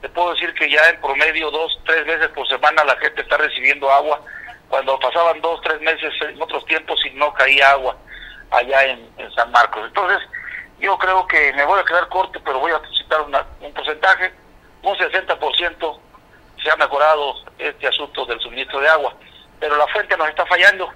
[0.00, 3.36] Te puedo decir que ya en promedio dos, tres veces por semana la gente está
[3.36, 4.20] recibiendo agua,
[4.68, 7.96] cuando pasaban dos, tres meses en otros tiempos y no caía agua
[8.50, 9.84] allá en, San Marcos.
[9.86, 10.18] Entonces,
[10.80, 14.32] yo creo que me voy a quedar corto, pero voy a citar una, un porcentaje,
[14.82, 16.00] un 60%
[16.62, 19.14] se ha mejorado este asunto del suministro de agua,
[19.60, 20.92] pero la fuente nos está fallando,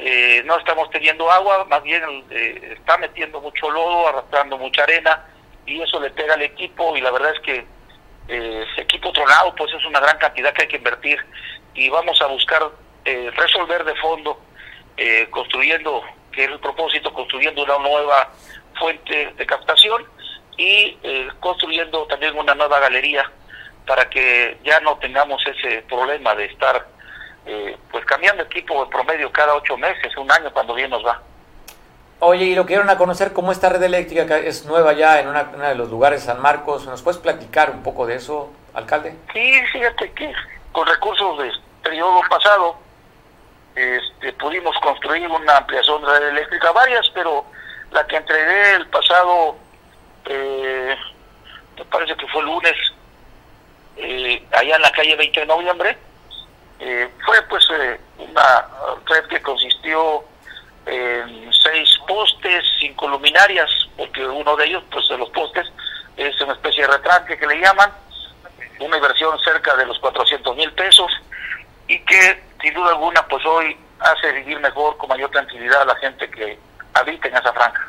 [0.00, 5.24] eh, no estamos teniendo agua, más bien eh, está metiendo mucho lodo, arrastrando mucha arena,
[5.66, 7.66] y eso le pega al equipo, y la verdad es que
[8.28, 11.18] eh, equipo tronado, pues es una gran cantidad que hay que invertir,
[11.74, 12.62] y vamos a buscar
[13.04, 14.40] eh, resolver de fondo,
[14.96, 18.30] eh, construyendo, que es el propósito, construyendo una nueva
[18.78, 20.04] fuente de captación
[20.56, 23.30] y eh, construyendo también una nueva galería
[23.86, 26.86] para que ya no tengamos ese problema de estar
[27.46, 31.20] eh, pues cambiando equipo en promedio cada ocho meses, un año cuando bien nos va.
[32.20, 35.20] Oye, y lo que dieron a conocer como esta red eléctrica que es nueva ya
[35.20, 38.16] en una, una de los lugares de San Marcos, ¿nos puedes platicar un poco de
[38.16, 39.14] eso, alcalde?
[39.32, 40.32] Sí, fíjate que
[40.72, 42.76] con recursos del periodo pasado
[43.74, 47.44] este, pudimos construir una ampliación de red eléctrica, varias, pero
[47.92, 49.56] la que entregué el pasado,
[50.26, 50.96] eh,
[51.78, 52.76] me parece que fue el lunes,
[53.96, 55.98] eh, allá en la calle 20 de noviembre,
[56.80, 58.66] eh, fue pues eh, una
[59.06, 60.24] red que consistió
[60.86, 65.66] en seis postes, cinco luminarias, porque uno de ellos, pues de los postes,
[66.16, 67.92] es una especie de retranque que le llaman,
[68.80, 71.12] una inversión cerca de los 400 mil pesos,
[71.86, 75.96] y que sin duda alguna pues hoy hace vivir mejor con mayor tranquilidad a la
[75.96, 76.58] gente que
[76.94, 77.88] habita en esa franja.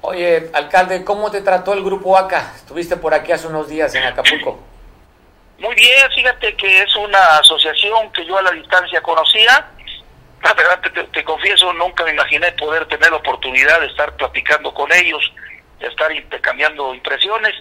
[0.00, 2.52] Oye, alcalde, ¿cómo te trató el grupo ACA?
[2.56, 4.60] Estuviste por aquí hace unos días en Acapulco.
[5.58, 9.70] Muy bien, fíjate que es una asociación que yo a la distancia conocía.
[10.42, 10.80] La verdad
[11.12, 15.32] te, confieso, nunca me imaginé poder tener la oportunidad de estar platicando con ellos,
[15.80, 17.54] de estar intercambiando impresiones.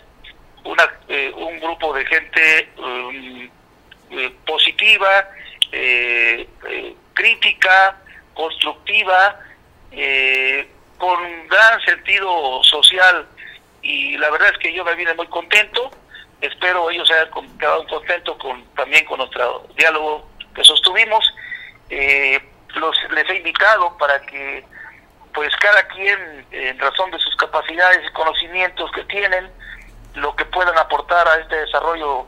[0.65, 3.49] Una, eh, un grupo de gente um,
[4.11, 5.29] eh, positiva,
[5.71, 7.97] eh, eh, crítica,
[8.33, 9.39] constructiva,
[9.91, 13.27] eh, con gran sentido social
[13.81, 15.91] y la verdad es que yo me vine muy contento.
[16.41, 21.33] Espero ellos hayan quedado contentos con, también con nuestro diálogo que sostuvimos.
[21.89, 22.39] Eh,
[22.75, 24.65] los, les he invitado para que
[25.33, 29.51] pues cada quien en razón de sus capacidades y conocimientos que tienen
[30.15, 32.25] lo que puedan aportar a este desarrollo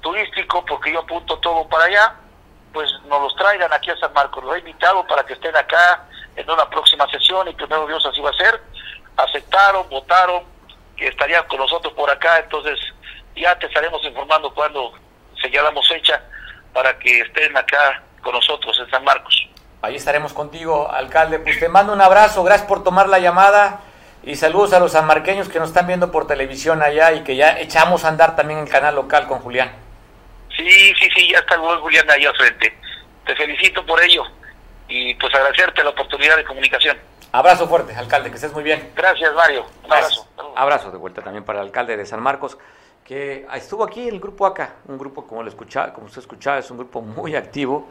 [0.00, 2.14] turístico, porque yo apunto todo para allá,
[2.72, 4.42] pues nos los traigan aquí a San Marcos.
[4.42, 6.04] Los he invitado para que estén acá
[6.36, 8.62] en una próxima sesión y primero Dios así va a ser.
[9.16, 10.44] Aceptaron, votaron,
[10.96, 12.78] que estarían con nosotros por acá, entonces
[13.40, 14.92] ya te estaremos informando cuando
[15.40, 16.22] señalamos fecha
[16.72, 19.48] para que estén acá con nosotros en San Marcos.
[19.82, 21.38] Ahí estaremos contigo, alcalde.
[21.38, 23.80] Pues te mando un abrazo, gracias por tomar la llamada
[24.24, 27.58] y saludos a los sanmarqueños que nos están viendo por televisión allá y que ya
[27.58, 29.72] echamos a andar también el canal local con Julián.
[30.56, 32.76] Sí, sí, sí, ya está el buen Julián ahí al frente.
[33.24, 34.24] Te felicito por ello
[34.88, 36.98] y pues agradecerte la oportunidad de comunicación.
[37.30, 38.90] Abrazo fuerte, alcalde, que estés muy bien.
[38.96, 39.66] Gracias, Mario.
[39.84, 40.26] Un abrazo.
[40.56, 42.58] Abrazo de vuelta también para el alcalde de San Marcos,
[43.08, 46.70] que estuvo aquí el grupo acá, un grupo como lo escuchaba, como usted escuchaba, es
[46.70, 47.86] un grupo muy activo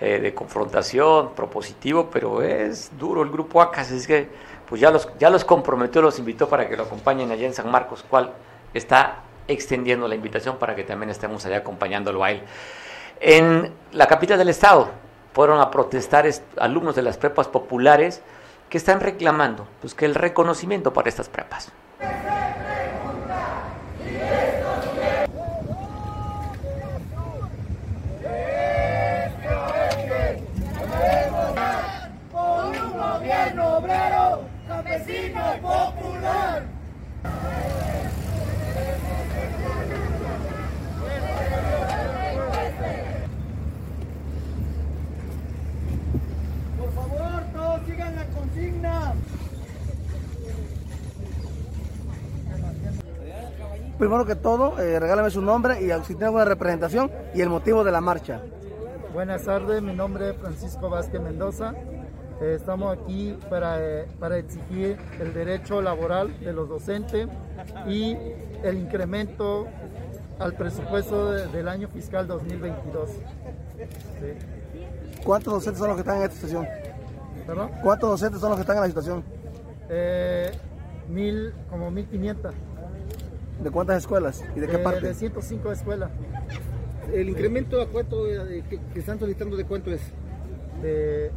[0.00, 4.28] eh, de confrontación, propositivo, pero es duro el grupo ACA, así es que
[4.68, 7.70] pues ya los, ya los comprometió, los invitó para que lo acompañen allá en San
[7.70, 8.32] Marcos, cual
[8.74, 12.42] está extendiendo la invitación para que también estemos allá acompañándolo a él.
[13.20, 14.88] En la capital del estado
[15.32, 18.20] fueron a protestar alumnos de las prepas populares
[18.68, 21.70] que están reclamando pues, que el reconocimiento para estas prepas.
[35.62, 36.62] popular.
[46.78, 49.14] Por favor, todos sigan la consigna.
[54.06, 57.82] Primero que todo, eh, regálame su nombre y si tiene alguna representación y el motivo
[57.82, 58.40] de la marcha.
[59.12, 61.74] Buenas tardes, mi nombre es Francisco Vázquez Mendoza,
[62.40, 67.26] eh, estamos aquí para, eh, para, exigir el derecho laboral de los docentes
[67.88, 68.16] y
[68.62, 69.66] el incremento
[70.38, 73.10] al presupuesto del año fiscal 2022.
[75.24, 76.68] ¿Cuántos docentes son los que están en esta situación?
[77.44, 77.70] ¿Perdón?
[77.82, 79.24] ¿Cuántos docentes son los que están en la situación?
[81.08, 82.54] Mil, como 1500.
[83.62, 84.44] ¿De cuántas escuelas?
[84.54, 85.06] ¿Y de qué parte?
[85.06, 86.10] De 105 escuelas.
[87.12, 90.00] ¿El incremento a cuánto que, que están solicitando de cuánto es?
[90.82, 91.30] De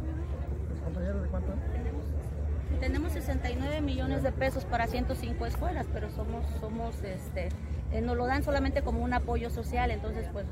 [2.80, 7.50] tenemos 69 millones de pesos para 105 escuelas, pero somos, somos, este,
[7.92, 10.46] eh, nos lo dan solamente como un apoyo social, entonces pues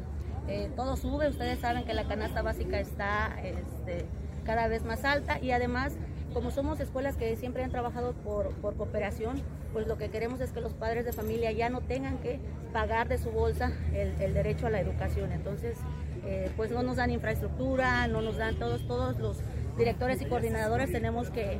[0.46, 4.04] eh, todo sube, ustedes saben que la canasta básica está este,
[4.44, 5.94] cada vez más alta y además
[6.38, 10.52] como somos escuelas que siempre han trabajado por, por, cooperación, pues lo que queremos es
[10.52, 12.38] que los padres de familia ya no tengan que
[12.72, 15.32] pagar de su bolsa el, el derecho a la educación.
[15.32, 15.78] Entonces,
[16.24, 19.38] eh, pues no nos dan infraestructura, no nos dan todos, todos los
[19.76, 21.58] directores y coordinadores tenemos que,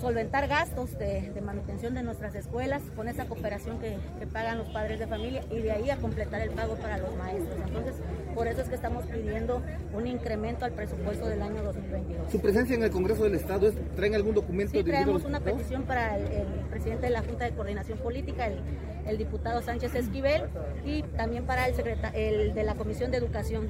[0.00, 3.96] solventar gastos de, manutención de nuestras escuelas con esa cooperación que,
[4.32, 7.56] pagan los padres de familia y de ahí a completar el pago para los maestros.
[7.66, 7.94] Entonces,
[8.34, 12.32] por eso es que estamos pidiendo un incremento al presupuesto del año 2022.
[12.32, 14.72] ¿Su presencia en el Congreso del Estado traen algún documento?
[14.72, 18.48] Sí, traemos una petición para el, presidente de la Junta de Coordinación Política,
[19.06, 20.44] el, diputado Sánchez Esquivel,
[20.84, 21.74] y también para el,
[22.14, 23.68] el de la Comisión de Educación.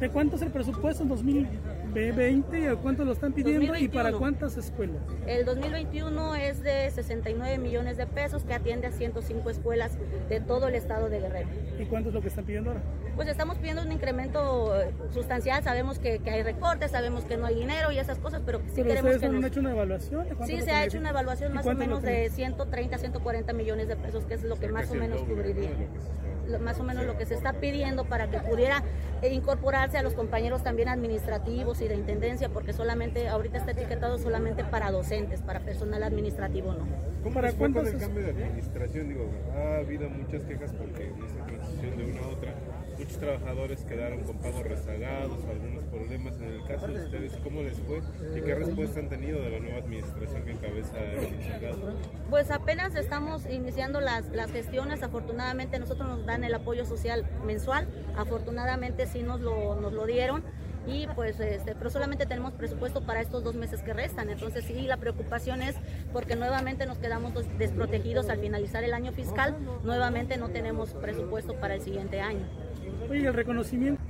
[0.00, 1.79] ¿De cuánto es el presupuesto en 2022?
[1.92, 5.02] B20 cuánto lo están pidiendo y para cuántas escuelas?
[5.26, 9.92] El 2021 es de 69 millones de pesos que atiende a 105 escuelas
[10.28, 11.48] de todo el estado de Guerrero.
[11.78, 12.82] ¿Y cuánto es lo que están pidiendo ahora?
[13.16, 14.72] Pues estamos pidiendo un incremento
[15.12, 18.82] sustancial, sabemos que, hay recortes, sabemos que no hay dinero y esas cosas, pero sí
[18.82, 20.26] queremos ustedes han hecho una evaluación?
[20.46, 24.24] Sí, se ha hecho una evaluación más o menos de 130, 140 millones de pesos,
[24.24, 25.70] que es lo que más o menos cubriría
[26.58, 28.82] más o menos lo que se está pidiendo para que pudiera
[29.22, 34.64] incorporarse a los compañeros también administrativos y de intendencia, porque solamente ahorita está etiquetado solamente
[34.64, 36.86] para docentes, para personal administrativo no.
[37.22, 37.86] ¿Cómo ¿Para cuántos?
[37.88, 39.08] el cambio de administración?
[39.08, 42.54] Digo, ha habido muchas quejas porque en esta transición de una a otra
[43.00, 46.36] muchos trabajadores quedaron con pagos rezagados, algunos problemas.
[46.36, 48.00] En el caso de ustedes, ¿cómo les fue
[48.36, 51.28] y qué respuesta han tenido de la nueva administración que encabeza el?
[52.28, 55.02] Pues apenas estamos iniciando las, las gestiones.
[55.02, 57.88] Afortunadamente, nosotros nos dan el apoyo social mensual.
[58.16, 60.42] Afortunadamente, sí nos lo, nos lo dieron
[60.86, 64.30] y pues este, pero solamente tenemos presupuesto para estos dos meses que restan.
[64.30, 65.76] Entonces sí, la preocupación es
[66.12, 71.74] porque nuevamente nos quedamos desprotegidos al finalizar el año fiscal, nuevamente no tenemos presupuesto para
[71.74, 72.46] el siguiente año.
[73.10, 74.00] Oye, el reconocimiento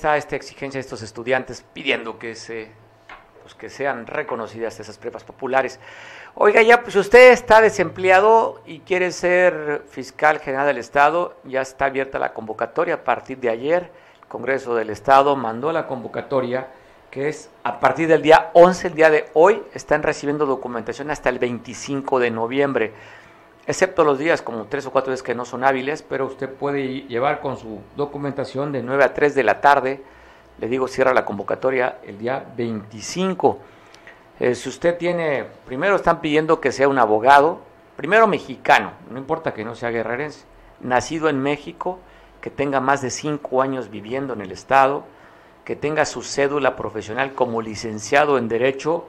[0.00, 2.70] está esta exigencia de estos estudiantes pidiendo que se
[3.42, 5.78] pues que sean reconocidas esas prepas populares.
[6.34, 11.84] Oiga, ya pues usted está desempleado y quiere ser fiscal general del Estado, ya está
[11.86, 13.90] abierta la convocatoria a partir de ayer.
[14.22, 16.68] El Congreso del Estado mandó la convocatoria
[17.10, 21.28] que es a partir del día 11, el día de hoy, están recibiendo documentación hasta
[21.28, 22.92] el 25 de noviembre,
[23.70, 27.02] excepto los días como tres o cuatro días que no son hábiles, pero usted puede
[27.02, 30.02] llevar con su documentación de 9 a 3 de la tarde,
[30.58, 33.58] le digo, cierra la convocatoria el día 25.
[34.40, 37.60] Eh, si usted tiene, primero están pidiendo que sea un abogado,
[37.96, 40.44] primero mexicano, no importa que no sea guerrerense,
[40.80, 41.98] nacido en México,
[42.40, 45.04] que tenga más de cinco años viviendo en el Estado,
[45.64, 49.06] que tenga su cédula profesional como licenciado en Derecho.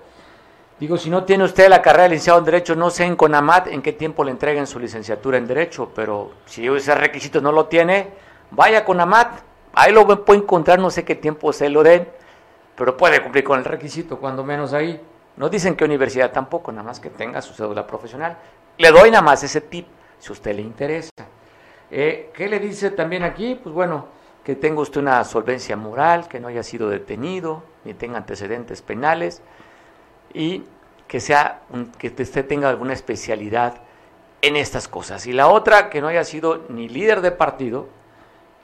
[0.82, 3.68] Digo, si no tiene usted la carrera de licenciado en Derecho, no sé en CONAMAT
[3.68, 7.68] en qué tiempo le entreguen su licenciatura en Derecho, pero si ese requisito no lo
[7.68, 8.08] tiene,
[8.50, 9.42] vaya a CONAMAT,
[9.74, 12.08] ahí lo puede encontrar, no sé qué tiempo se lo den,
[12.76, 15.00] pero puede cumplir con el requisito, cuando menos ahí.
[15.38, 18.40] No dicen que universidad tampoco, nada más que tenga su cédula profesional.
[18.80, 19.86] Le doy nada más ese tip,
[20.18, 21.12] si usted le interesa.
[21.92, 23.54] Eh, ¿Qué le dice también aquí?
[23.54, 24.08] Pues bueno,
[24.44, 29.44] que tenga usted una solvencia moral, que no haya sido detenido, ni tenga antecedentes penales,
[30.34, 30.64] y
[31.08, 31.62] que, sea
[31.98, 33.76] que usted tenga alguna especialidad
[34.42, 35.28] en estas cosas.
[35.28, 37.88] Y la otra, que no haya sido ni líder de partido,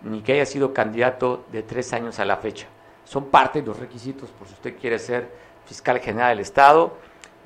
[0.01, 2.67] ni que haya sido candidato de tres años a la fecha.
[3.03, 5.29] Son parte de los requisitos por si usted quiere ser
[5.65, 6.93] fiscal general del Estado.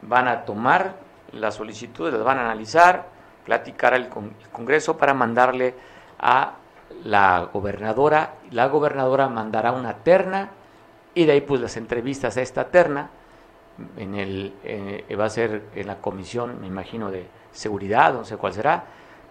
[0.01, 0.95] Van a tomar
[1.31, 3.07] las solicitudes, las van a analizar,
[3.45, 4.09] platicar al
[4.51, 5.75] Congreso para mandarle
[6.19, 6.55] a
[7.03, 10.49] la gobernadora, la gobernadora mandará una terna
[11.13, 13.09] y de ahí pues las entrevistas a esta terna
[13.97, 18.37] en el eh, va a ser en la comisión, me imagino de seguridad, no sé
[18.37, 18.83] cuál será,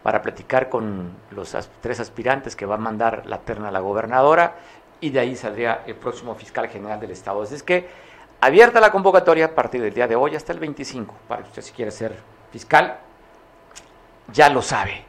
[0.03, 4.57] para platicar con los tres aspirantes que va a mandar la terna a la gobernadora
[5.01, 7.43] y de ahí saldría el próximo fiscal general del estado.
[7.43, 7.89] Así es que
[8.41, 11.63] abierta la convocatoria a partir del día de hoy hasta el 25 para que usted
[11.63, 12.17] si quiere ser
[12.51, 12.99] fiscal
[14.33, 15.05] ya lo sabe.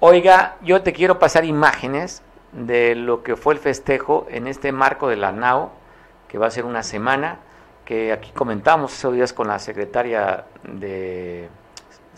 [0.00, 5.08] Oiga, yo te quiero pasar imágenes de lo que fue el festejo en este marco
[5.08, 5.72] de la NAO,
[6.28, 7.38] que va a ser una semana,
[7.88, 11.48] que aquí comentamos esos días con la secretaria de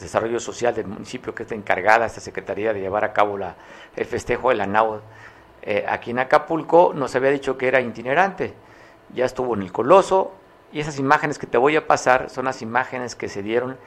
[0.00, 3.38] Desarrollo Social del municipio, que está encargada, esta secretaría, de llevar a cabo
[3.94, 5.00] el festejo de la NAO
[5.62, 8.52] eh, aquí en Acapulco, nos había dicho que era itinerante.
[9.14, 10.33] Ya estuvo en el Coloso,
[10.72, 13.78] y esas imágenes que te voy a pasar son las imágenes que se dieron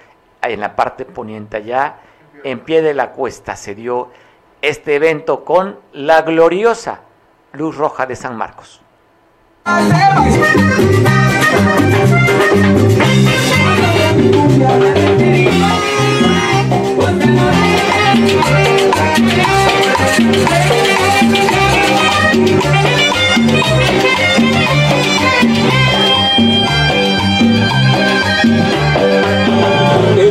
[0.41, 1.98] en la parte poniente allá
[2.46, 4.10] en pie de la cuesta se dio
[4.62, 7.02] este evento con la gloriosa
[7.52, 8.82] Luz Roja de San Marcos.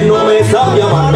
[0.07, 1.12] No me sabe desfile,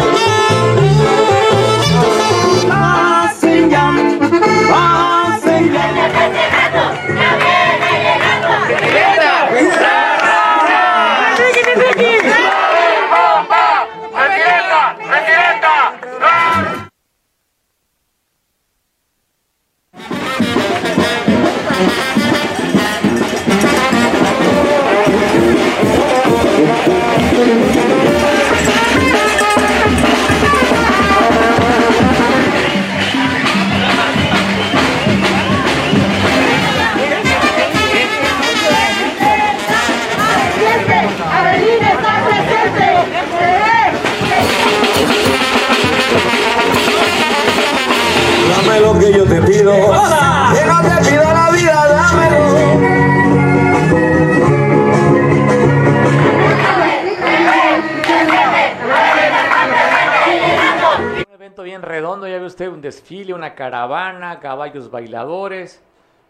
[63.57, 65.81] caravana, caballos bailadores.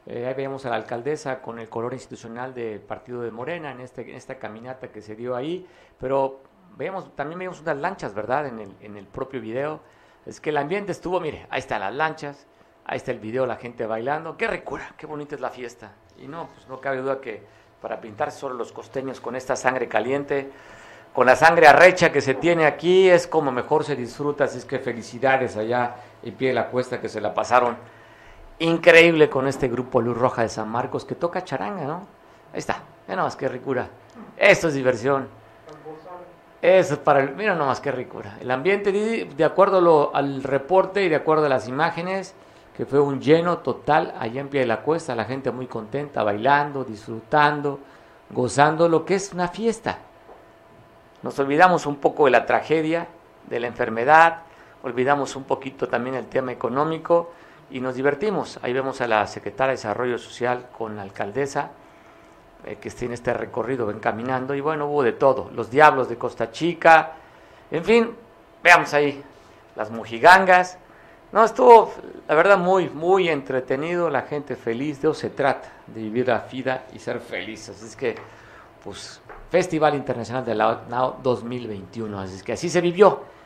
[0.05, 3.81] Eh, ahí vemos a la alcaldesa con el color institucional del partido de Morena en,
[3.81, 5.67] este, esta caminata que se dio ahí.
[5.99, 6.39] Pero
[6.77, 8.47] vemos, también vemos unas lanchas, ¿verdad?
[8.47, 9.81] En el, en el propio video.
[10.25, 12.47] Es que el ambiente estuvo, mire, ahí están las lanchas,
[12.85, 14.37] ahí está el video, la gente bailando.
[14.37, 14.93] ¡Qué recura!
[14.97, 15.91] ¡Qué bonita es la fiesta!
[16.17, 17.43] Y no, pues no cabe duda que
[17.81, 20.49] para pintarse solo los costeños con esta sangre caliente,
[21.13, 24.45] con la sangre arrecha que se tiene aquí, es como mejor se disfruta.
[24.45, 27.77] Así es que felicidades allá y pie de la cuesta que se la pasaron
[28.59, 32.07] increíble con este grupo Luz Roja de San Marcos que toca charanga, ¿no?
[32.53, 33.87] Ahí está, ya más que ricura.
[34.37, 35.27] Esto es diversión.
[36.61, 38.37] Es para el, mira nomás qué ricura.
[38.41, 42.33] El ambiente, de acuerdo al reporte y de acuerdo a las imágenes,
[42.75, 46.23] que fue un lleno total allá en pie de la cuesta, la gente muy contenta,
[46.23, 47.79] bailando, disfrutando,
[48.29, 49.99] gozando lo que es una fiesta.
[51.21, 53.07] Nos olvidamos un poco de la tragedia,
[53.47, 54.41] de la enfermedad,
[54.87, 57.31] olvidamos un poquito también el tema económico
[57.69, 58.59] y nos divertimos.
[58.61, 61.71] Ahí vemos a la secretaria de Desarrollo Social con la alcaldesa
[62.65, 65.51] eh, que tiene este recorrido, ven caminando y bueno, hubo de todo.
[65.53, 67.13] Los diablos de Costa Chica,
[67.69, 68.15] en fin,
[68.63, 69.21] veamos ahí
[69.75, 70.77] las mojigangas.
[71.31, 71.93] No, estuvo,
[72.27, 76.39] la verdad, muy, muy entretenido, la gente feliz, de eso se trata, de vivir la
[76.49, 77.67] vida y ser feliz.
[77.67, 78.15] Así es que,
[78.81, 79.21] pues,
[79.51, 83.36] Festival Internacional de la NAO 2021, así es que así se vivió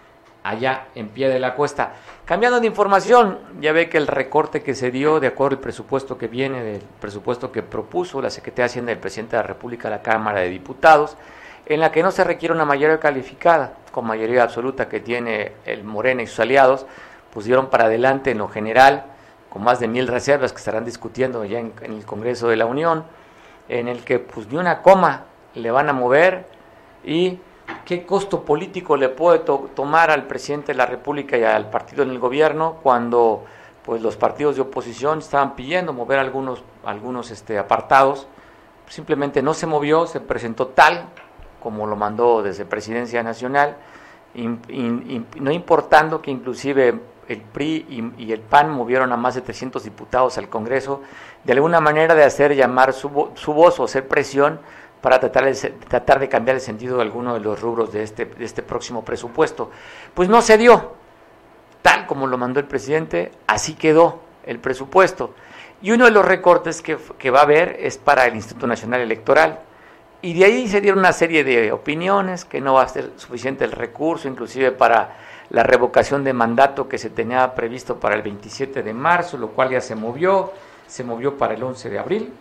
[0.44, 1.94] allá en pie de la cuesta.
[2.26, 6.18] Cambiando de información, ya ve que el recorte que se dio de acuerdo al presupuesto
[6.18, 9.88] que viene, del presupuesto que propuso la Secretaría de Hacienda del Presidente de la República
[9.88, 11.18] a la Cámara de Diputados,
[11.66, 15.84] en la que no se requiere una mayoría calificada, con mayoría absoluta que tiene el
[15.84, 16.86] Morena y sus aliados,
[17.34, 19.06] pusieron para adelante en lo general,
[19.50, 23.04] con más de mil reservas que estarán discutiendo ya en, el Congreso de la Unión,
[23.70, 25.26] en el que pues ni una coma
[25.56, 26.46] le van a mover
[27.04, 27.40] y
[27.86, 32.10] ¿Qué costo político le puede tomar al presidente de la República y al partido en
[32.10, 33.44] el gobierno cuando
[33.84, 38.28] pues los partidos de oposición estaban pidiendo mover algunos algunos este apartados?
[38.88, 41.10] Simplemente no se movió, se presentó tal
[41.62, 43.78] como lo mandó desde Presidencia Nacional,
[44.34, 50.38] no importando que inclusive el PRI y, el PAN movieron a más de 300 diputados
[50.38, 51.02] al Congreso,
[51.44, 54.60] de alguna manera de hacer llamar su, su voz o hacer presión
[55.02, 58.26] para tratar de, tratar de cambiar el sentido de alguno de los rubros de este,
[58.26, 59.72] de este próximo presupuesto.
[60.14, 60.94] Pues no se dio,
[61.82, 65.34] tal como lo mandó el presidente, así quedó el presupuesto.
[65.82, 69.02] Y uno de los recortes que, que va a haber es para el Instituto Nacional
[69.02, 69.60] Electoral.
[70.22, 73.66] Y de ahí se dieron una serie de opiniones, que no va a ser suficiente
[73.66, 75.18] el recurso, inclusive para
[75.50, 79.72] la revocación de mandato que se tenía previsto para el 27 de marzo, lo cual
[79.72, 80.54] ya se movió,
[80.86, 82.34] se movió para el 11 de abril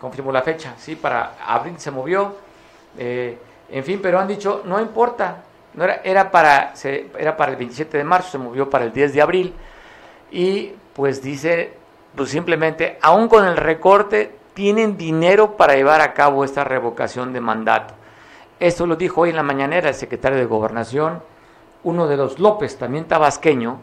[0.00, 2.36] confirmó la fecha, sí, para abril se movió,
[2.96, 3.38] eh,
[3.70, 5.42] en fin, pero han dicho, no importa,
[5.74, 8.92] no era, era, para, se, era para el 27 de marzo, se movió para el
[8.92, 9.54] 10 de abril,
[10.30, 11.74] y pues dice,
[12.14, 17.40] pues simplemente, aún con el recorte, tienen dinero para llevar a cabo esta revocación de
[17.40, 17.94] mandato.
[18.58, 21.22] Esto lo dijo hoy en la mañanera el secretario de Gobernación,
[21.84, 23.80] uno de los López, también tabasqueño,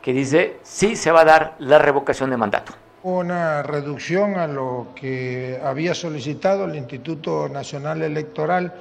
[0.00, 2.72] que dice, sí se va a dar la revocación de mandato
[3.04, 8.72] una reducción a lo que había solicitado el Instituto Nacional Electoral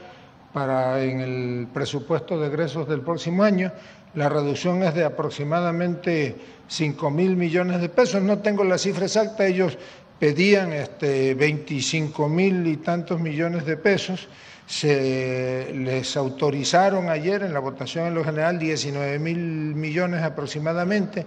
[0.54, 3.74] para en el presupuesto de egresos del próximo año.
[4.16, 6.38] La reducción es de aproximadamente
[6.70, 8.22] 5 mil millones de pesos.
[8.22, 9.78] No tengo la cifra exacta, ellos
[10.20, 14.30] pedían este, 25 mil y tantos millones de pesos.
[14.66, 21.26] Se les autorizaron ayer en la votación en lo general 19 mil millones aproximadamente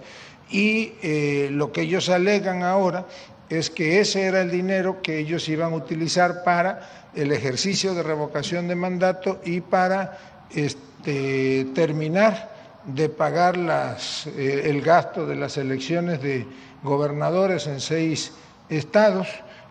[0.49, 3.05] y eh, lo que ellos alegan ahora
[3.49, 8.03] es que ese era el dinero que ellos iban a utilizar para el ejercicio de
[8.03, 10.17] revocación de mandato y para
[10.53, 16.45] este, terminar de pagar las, eh, el gasto de las elecciones de
[16.83, 18.33] gobernadores en seis
[18.69, 19.27] estados.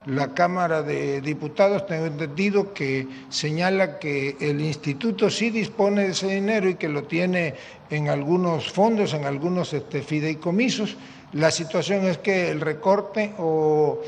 [0.07, 6.29] La Cámara de Diputados, tengo entendido que señala que el instituto sí dispone de ese
[6.29, 7.55] dinero y que lo tiene
[7.91, 10.97] en algunos fondos, en algunos este, fideicomisos.
[11.33, 14.01] La situación es que el recorte o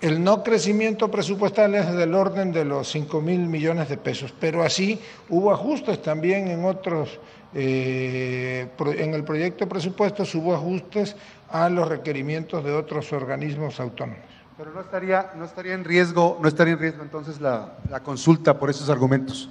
[0.00, 4.62] el no crecimiento presupuestal es del orden de los 5 mil millones de pesos, pero
[4.62, 7.18] así hubo ajustes también en otros,
[7.52, 11.16] eh, en el proyecto de presupuestos hubo ajustes
[11.52, 14.24] a los requerimientos de otros organismos autónomos.
[14.56, 18.58] Pero no estaría, no estaría en riesgo, no estaría en riesgo entonces la, la consulta
[18.58, 19.48] por esos argumentos.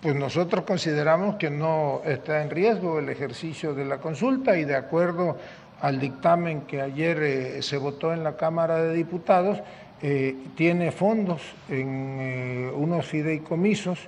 [0.00, 4.74] Pues nosotros consideramos que no está en riesgo el ejercicio de la consulta y de
[4.74, 5.36] acuerdo
[5.82, 9.58] al dictamen que ayer eh, se votó en la Cámara de Diputados,
[10.00, 13.98] eh, tiene fondos en eh, unos fideicomisos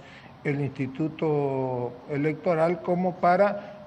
[0.45, 3.87] el Instituto Electoral como para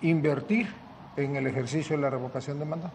[0.00, 0.68] invertir
[1.16, 2.94] en el ejercicio de la revocación de mandato.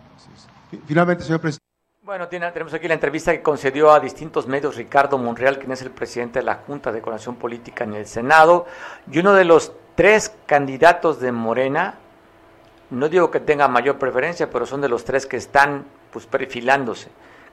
[0.85, 1.69] Finalmente, señor presidente.
[2.01, 5.91] Bueno, tenemos aquí la entrevista que concedió a distintos medios Ricardo Monreal, quien es el
[5.91, 8.65] presidente de la Junta de Coordinación Política en el Senado,
[9.11, 11.95] y uno de los tres candidatos de Morena,
[12.89, 17.09] no digo que tenga mayor preferencia, pero son de los tres que están pues perfilándose.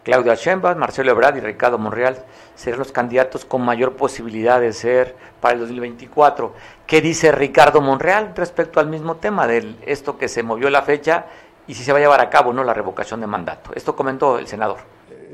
[0.07, 2.17] Claudia Sheinbaum, Marcelo Ebrard y Ricardo Monreal
[2.55, 6.53] serán los candidatos con mayor posibilidad de ser para el 2024.
[6.87, 11.27] ¿Qué dice Ricardo Monreal respecto al mismo tema de esto que se movió la fecha
[11.67, 13.73] y si se va a llevar a cabo no la revocación de mandato.
[13.75, 14.79] Esto comentó el senador.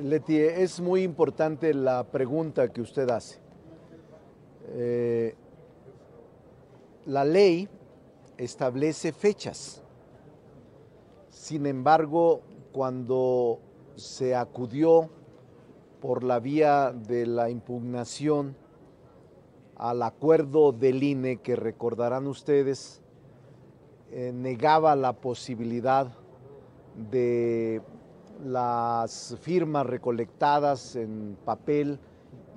[0.00, 3.40] Leti, es muy importante la pregunta que usted hace.
[4.68, 5.34] Eh,
[7.04, 7.68] la ley
[8.38, 9.82] establece fechas.
[11.28, 12.40] Sin embargo,
[12.72, 13.60] cuando
[13.96, 15.10] se acudió
[16.00, 18.56] por la vía de la impugnación
[19.76, 23.02] al acuerdo del INE que recordarán ustedes,
[24.12, 26.06] eh, negaba la posibilidad
[27.10, 27.82] de
[28.44, 31.98] las firmas recolectadas en papel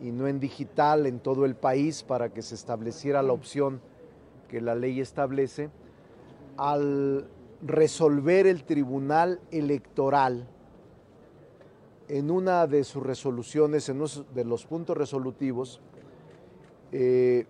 [0.02, 3.82] y no en digital en todo el país para que se estableciera la opción
[4.48, 5.70] que la ley establece,
[6.58, 7.28] al
[7.62, 10.48] resolver el Tribunal Electoral
[12.08, 15.82] en una de sus resoluciones, en uno de los puntos resolutivos,
[16.92, 17.46] eh,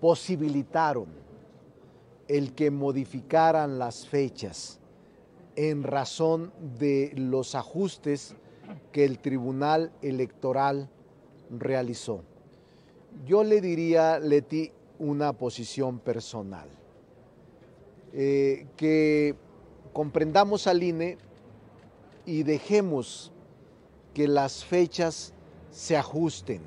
[0.00, 1.06] posibilitaron
[2.28, 4.80] el que modificaran las fechas
[5.56, 8.36] en razón de los ajustes
[8.92, 10.88] que el Tribunal Electoral
[11.50, 12.22] realizó.
[13.26, 16.68] Yo le diría, Leti, una posición personal.
[18.12, 19.34] Eh, que
[19.92, 21.18] comprendamos al INE
[22.24, 23.32] y dejemos
[24.18, 25.32] que las fechas
[25.70, 26.60] se ajusten,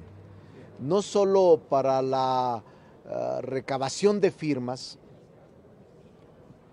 [0.79, 4.97] no solo para la uh, recabación de firmas,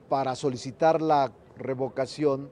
[0.08, 2.48] para solicitar la revocación,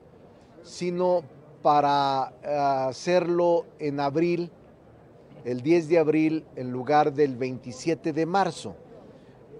[0.61, 1.23] sino
[1.61, 4.51] para uh, hacerlo en abril,
[5.45, 8.75] el 10 de abril, en lugar del 27 de marzo.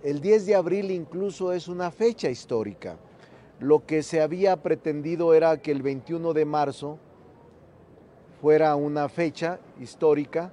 [0.04, 2.98] El 10 de abril incluso es una fecha histórica.
[3.62, 7.00] Lo que se había pretendido era que el 21 de marzo
[8.42, 10.52] fuera una fecha histórica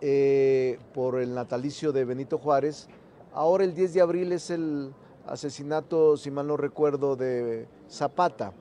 [0.00, 2.88] eh, por el natalicio de Benito Juárez.
[3.32, 4.92] Ahora el 10 de abril es el
[5.26, 8.52] asesinato, si mal no recuerdo, de Zapata.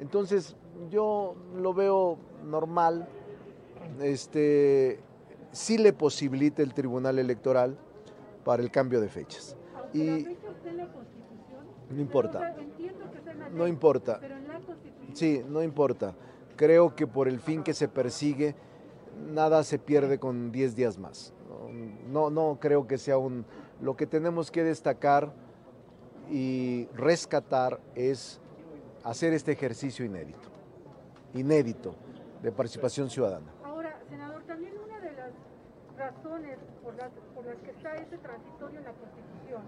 [0.00, 0.56] Entonces
[0.90, 3.06] yo lo veo normal,
[4.00, 5.00] este,
[5.52, 7.76] sí le posibilita el Tribunal Electoral
[8.44, 9.56] para el cambio de fechas.
[9.92, 10.26] Y
[11.90, 12.56] no importa.
[13.52, 14.20] No importa.
[15.12, 16.14] Sí, no importa
[16.56, 18.54] creo que por el fin que se persigue,
[19.32, 21.32] nada se pierde con 10 días más.
[22.08, 23.44] No, no creo que sea un...
[23.80, 25.32] Lo que tenemos que destacar
[26.30, 28.40] y rescatar es
[29.02, 30.48] hacer este ejercicio inédito,
[31.34, 31.94] inédito
[32.42, 33.52] de participación ciudadana.
[33.64, 35.32] Ahora, senador, también una de las
[35.96, 39.62] razones por las, por las que está ese transitorio en la Constitución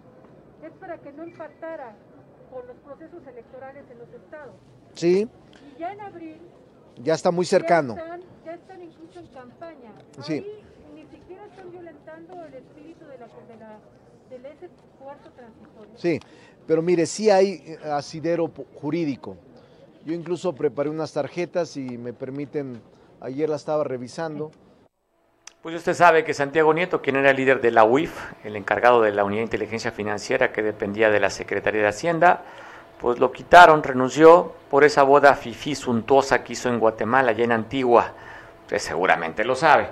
[0.63, 1.95] es para que no impactara
[2.51, 4.55] con los procesos electorales en los estados.
[4.95, 5.29] Sí.
[5.75, 6.41] Y ya en abril
[7.03, 7.97] ya está muy cercano.
[7.97, 9.93] Ya están, ya están incluso en campaña.
[10.23, 10.33] Sí.
[10.35, 13.79] Ahí ni siquiera están violentando el espíritu de la, de la
[14.31, 15.93] del ese cuarto transitorio.
[15.97, 16.21] Sí,
[16.67, 19.37] pero mire, sí hay eh, asidero jurídico.
[20.05, 22.81] Yo incluso preparé unas tarjetas y me permiten,
[23.21, 24.53] ayer la estaba revisando.
[25.63, 29.03] Pues usted sabe que Santiago Nieto, quien era el líder de la UIF, el encargado
[29.03, 32.45] de la Unidad de Inteligencia Financiera que dependía de la Secretaría de Hacienda,
[33.01, 37.53] pues lo quitaron, renunció por esa boda fifí suntuosa que hizo en Guatemala, allá en
[37.53, 38.13] Antigua,
[38.63, 39.89] usted seguramente lo sabe.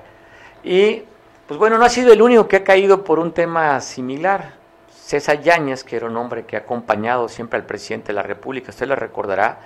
[0.62, 1.02] Y,
[1.46, 4.54] pues bueno, no ha sido el único que ha caído por un tema similar.
[4.90, 8.70] César Yáñez, que era un hombre que ha acompañado siempre al presidente de la República,
[8.70, 9.58] usted le recordará,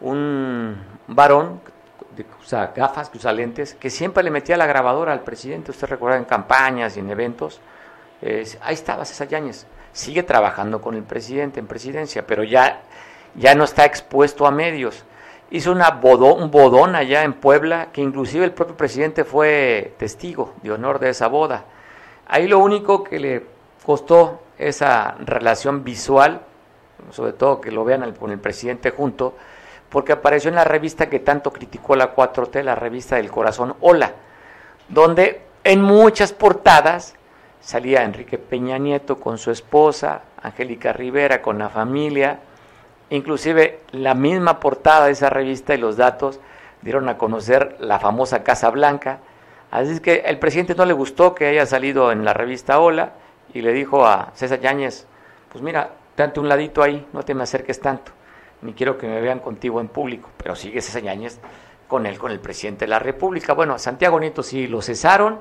[0.00, 1.60] un varón
[2.16, 5.86] de usa gafas, que usa lentes, que siempre le metía la grabadora al presidente, usted
[5.86, 7.60] recuerda en campañas y en eventos.
[8.62, 12.82] ahí estaba César Yáñez sigue trabajando con el presidente en presidencia, pero ya,
[13.34, 15.04] ya no está expuesto a medios.
[15.50, 20.72] Hizo una un bodón allá en Puebla, que inclusive el propio presidente fue testigo de
[20.72, 21.64] honor de esa boda.
[22.28, 23.46] Ahí lo único que le
[23.84, 26.42] costó esa relación visual,
[27.10, 29.34] sobre todo que lo vean con el presidente junto,
[29.88, 34.12] porque apareció en la revista que tanto criticó la 4T, la revista del corazón Hola,
[34.88, 37.14] donde en muchas portadas
[37.60, 42.40] salía Enrique Peña Nieto con su esposa, Angélica Rivera con la familia,
[43.10, 46.40] inclusive la misma portada de esa revista y los datos
[46.82, 49.18] dieron a conocer la famosa Casa Blanca.
[49.70, 53.12] Así es que el presidente no le gustó que haya salido en la revista Hola
[53.52, 55.06] y le dijo a César Yáñez,
[55.50, 58.12] pues mira, date un ladito ahí, no te me acerques tanto,
[58.62, 61.40] ni quiero que me vean contigo en público, pero sigue César Yáñez
[61.88, 63.52] con él, con el presidente de la República.
[63.52, 65.40] Bueno, Santiago Nieto sí lo cesaron,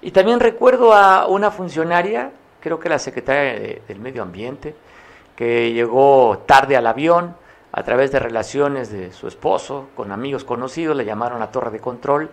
[0.00, 2.30] y también recuerdo a una funcionaria,
[2.60, 4.74] creo que la secretaria del Medio Ambiente,
[5.34, 7.34] que llegó tarde al avión
[7.72, 11.80] a través de relaciones de su esposo con amigos conocidos, le llamaron a torre de
[11.80, 12.30] control.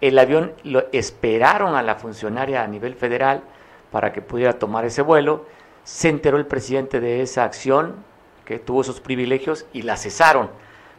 [0.00, 3.42] El avión lo esperaron a la funcionaria a nivel federal
[3.90, 5.46] para que pudiera tomar ese vuelo.
[5.84, 8.04] Se enteró el presidente de esa acción,
[8.44, 10.50] que tuvo esos privilegios y la cesaron.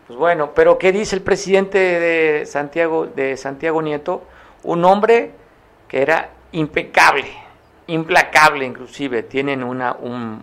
[0.07, 4.24] Pues bueno, pero ¿qué dice el presidente de Santiago, de Santiago Nieto?
[4.64, 5.34] Un hombre
[5.90, 7.28] que era impecable,
[7.88, 10.42] implacable inclusive, tienen una, un,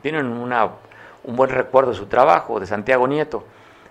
[0.00, 0.70] tienen una,
[1.24, 3.44] un buen recuerdo de su trabajo, de Santiago Nieto.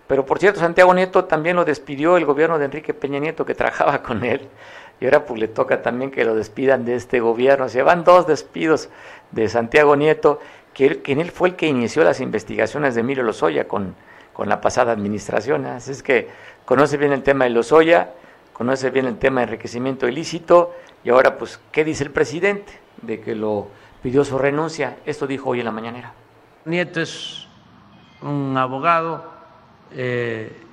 [0.07, 3.53] Pero por cierto, Santiago Nieto también lo despidió el gobierno de Enrique Peña Nieto, que
[3.55, 4.47] trabajaba con él,
[4.99, 7.67] y ahora pues le toca también que lo despidan de este gobierno.
[7.67, 8.89] Se van dos despidos
[9.31, 10.39] de Santiago Nieto,
[10.73, 13.95] que, que en él fue el que inició las investigaciones de Emilio Lozoya con,
[14.31, 15.65] con la pasada administración.
[15.65, 16.29] Así es que
[16.65, 18.11] conoce bien el tema de Lozoya,
[18.53, 20.73] conoce bien el tema de enriquecimiento ilícito,
[21.03, 22.79] y ahora pues, ¿qué dice el presidente?
[23.01, 23.67] De que lo
[24.01, 24.97] pidió su renuncia.
[25.05, 26.13] Esto dijo hoy en la mañanera.
[26.65, 27.47] Nieto es
[28.21, 29.31] un abogado
[29.91, 30.65] eh,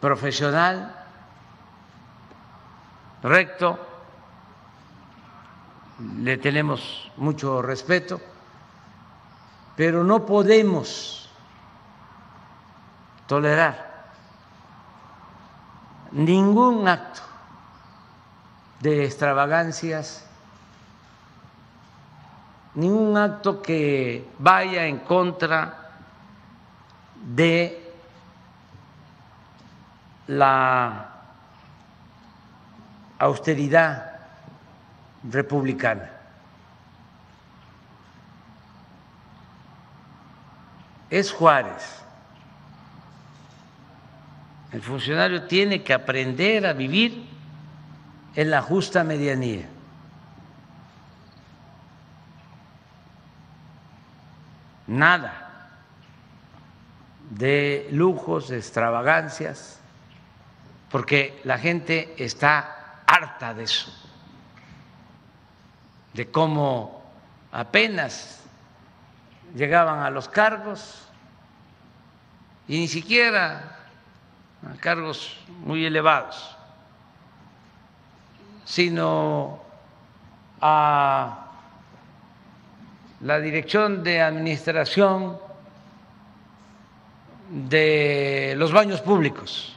[0.00, 0.94] profesional,
[3.22, 3.78] recto,
[6.18, 8.20] le tenemos mucho respeto,
[9.76, 11.30] pero no podemos
[13.26, 13.91] tolerar
[16.12, 17.22] ningún acto
[18.80, 20.26] de extravagancias,
[22.74, 25.90] ningún acto que vaya en contra
[27.24, 27.94] de
[30.26, 31.08] la
[33.18, 34.20] austeridad
[35.22, 36.10] republicana.
[41.08, 42.01] Es Juárez.
[44.72, 47.26] El funcionario tiene que aprender a vivir
[48.34, 49.68] en la justa medianía.
[54.86, 55.42] Nada
[57.30, 59.78] de lujos, de extravagancias,
[60.90, 63.92] porque la gente está harta de eso,
[66.12, 67.02] de cómo
[67.52, 68.40] apenas
[69.54, 71.08] llegaban a los cargos
[72.68, 73.81] y ni siquiera
[74.68, 76.56] a cargos muy elevados,
[78.64, 79.60] sino
[80.60, 81.46] a
[83.20, 85.38] la dirección de administración
[87.50, 89.76] de los baños públicos.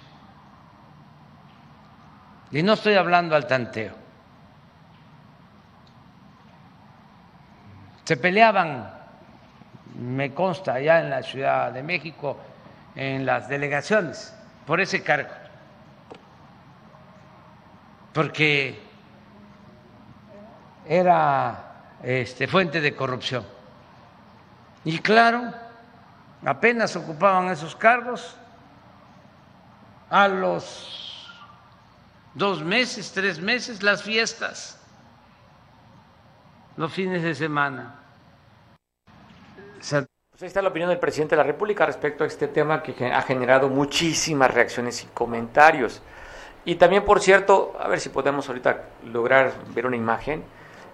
[2.51, 3.93] Y no estoy hablando al tanteo.
[8.05, 8.93] Se peleaban,
[9.99, 12.37] me consta, allá en la Ciudad de México,
[12.95, 14.33] en las delegaciones,
[14.65, 15.29] por ese cargo.
[18.13, 18.81] Porque
[20.87, 23.45] era este, fuente de corrupción.
[24.83, 25.53] Y claro,
[26.45, 28.37] apenas ocupaban esos cargos,
[30.09, 31.27] a los
[32.33, 34.79] dos meses, tres meses, las fiestas,
[36.77, 37.95] los fines de semana.
[40.35, 43.05] Pues ahí está la opinión del presidente de la República respecto a este tema que
[43.05, 46.01] ha generado muchísimas reacciones y comentarios.
[46.65, 50.43] Y también, por cierto, a ver si podemos ahorita lograr ver una imagen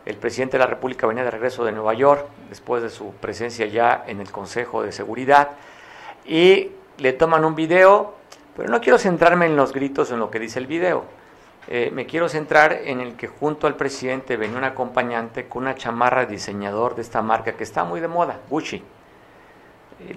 [0.06, 3.66] el presidente de la República venía de regreso de Nueva York, después de su presencia
[3.66, 5.50] ya en el Consejo de Seguridad,
[6.24, 6.70] y
[7.00, 8.14] le toman un video,
[8.56, 11.04] pero no quiero centrarme en los gritos en lo que dice el video.
[11.68, 15.74] Eh, me quiero centrar en el que junto al presidente venía un acompañante con una
[15.74, 18.84] chamarra diseñador de esta marca que está muy de moda, Gucci.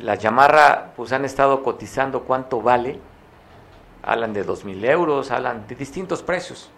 [0.01, 2.99] La chamarra, pues han estado cotizando cuánto vale,
[4.03, 6.71] hablan de dos mil euros, hablan de distintos precios.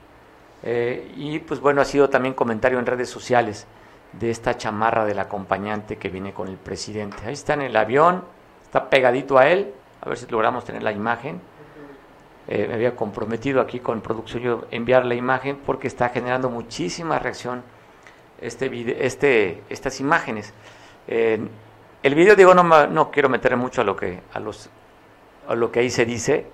[0.63, 3.67] Eh, y pues bueno, ha sido también comentario en redes sociales
[4.13, 7.19] de esta chamarra del acompañante que viene con el presidente.
[7.27, 8.25] Ahí está en el avión,
[8.63, 11.41] está pegadito a él, a ver si logramos tener la imagen.
[12.49, 17.19] Eh, me había comprometido aquí con producción yo enviar la imagen porque está generando muchísima
[17.19, 17.63] reacción
[18.41, 20.55] este, este estas imágenes.
[21.09, 21.41] Eh,
[22.07, 24.71] el video digo no, no quiero meter mucho a lo que a los
[25.49, 26.47] a lo que ahí se dice,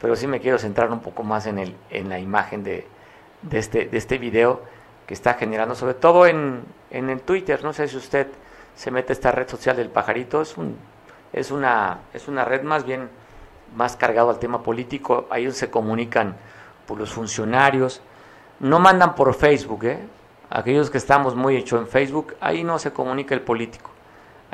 [0.00, 2.86] pero sí me quiero centrar un poco más en el en la imagen de,
[3.50, 4.62] este, de este video
[5.06, 7.62] que está generando, sobre todo en, en el Twitter.
[7.62, 8.26] No sé si usted
[8.74, 10.76] se mete a esta red social del pajarito, es, un,
[11.32, 13.08] es, una, es una red más bien
[13.76, 16.36] más cargado al tema político, ahí se comunican
[16.86, 18.02] por los funcionarios,
[18.60, 19.98] no mandan por Facebook, ¿eh?
[20.48, 23.90] aquellos que estamos muy hechos en Facebook, ahí no se comunica el político,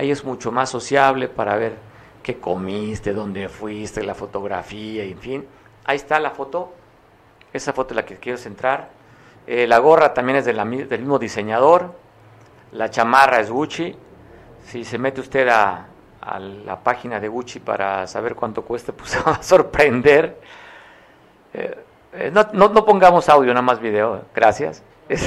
[0.01, 1.75] ahí es mucho más sociable para ver
[2.23, 5.47] qué comiste, dónde fuiste, la fotografía, en fin,
[5.85, 6.73] ahí está la foto
[7.53, 8.91] esa foto es la que quiero centrar.
[9.47, 11.93] Eh, la gorra también es del mismo diseñador.
[12.73, 13.97] La chamarra es Gucci.
[14.67, 15.87] Si se mete usted a,
[16.65, 20.41] la página de Gucci para saber cuánto cuesta, pues se va a sorprender.
[21.53, 24.23] Eh, eh, no, no, pongamos audio, nada más video.
[24.35, 24.83] Gracias.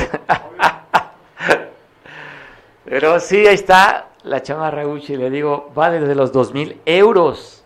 [2.85, 5.17] Pero sí, ahí está la chamarra Gucci.
[5.17, 7.63] Le digo, va desde los 2.000 euros,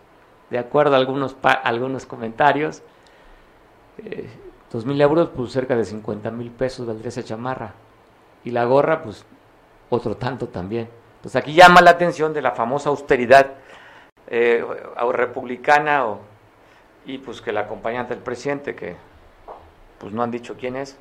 [0.50, 2.82] de acuerdo a algunos, algunos comentarios
[4.70, 7.72] Dos mil euros, pues cerca de 50 mil pesos valdría esa chamarra.
[8.44, 9.24] Y la gorra, pues
[9.88, 10.88] otro tanto también.
[11.22, 13.54] Pues aquí llama la atención de la famosa austeridad
[14.26, 14.64] eh,
[15.12, 16.20] republicana o,
[17.06, 18.96] y pues que la acompañante del presidente, que
[19.98, 20.98] pues no han dicho quién es,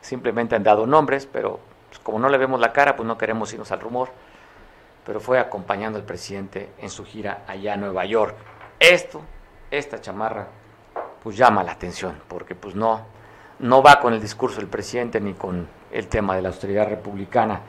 [0.00, 3.52] simplemente han dado nombres, pero pues, como no le vemos la cara, pues no queremos
[3.52, 4.08] irnos al rumor,
[5.04, 8.36] pero fue acompañando al presidente en su gira allá a Nueva York.
[8.78, 9.20] Esto,
[9.70, 10.48] esta chamarra,
[11.22, 13.02] pues llama la atención, porque pues no,
[13.58, 17.60] no va con el discurso del presidente ni con el tema de la austeridad republicana.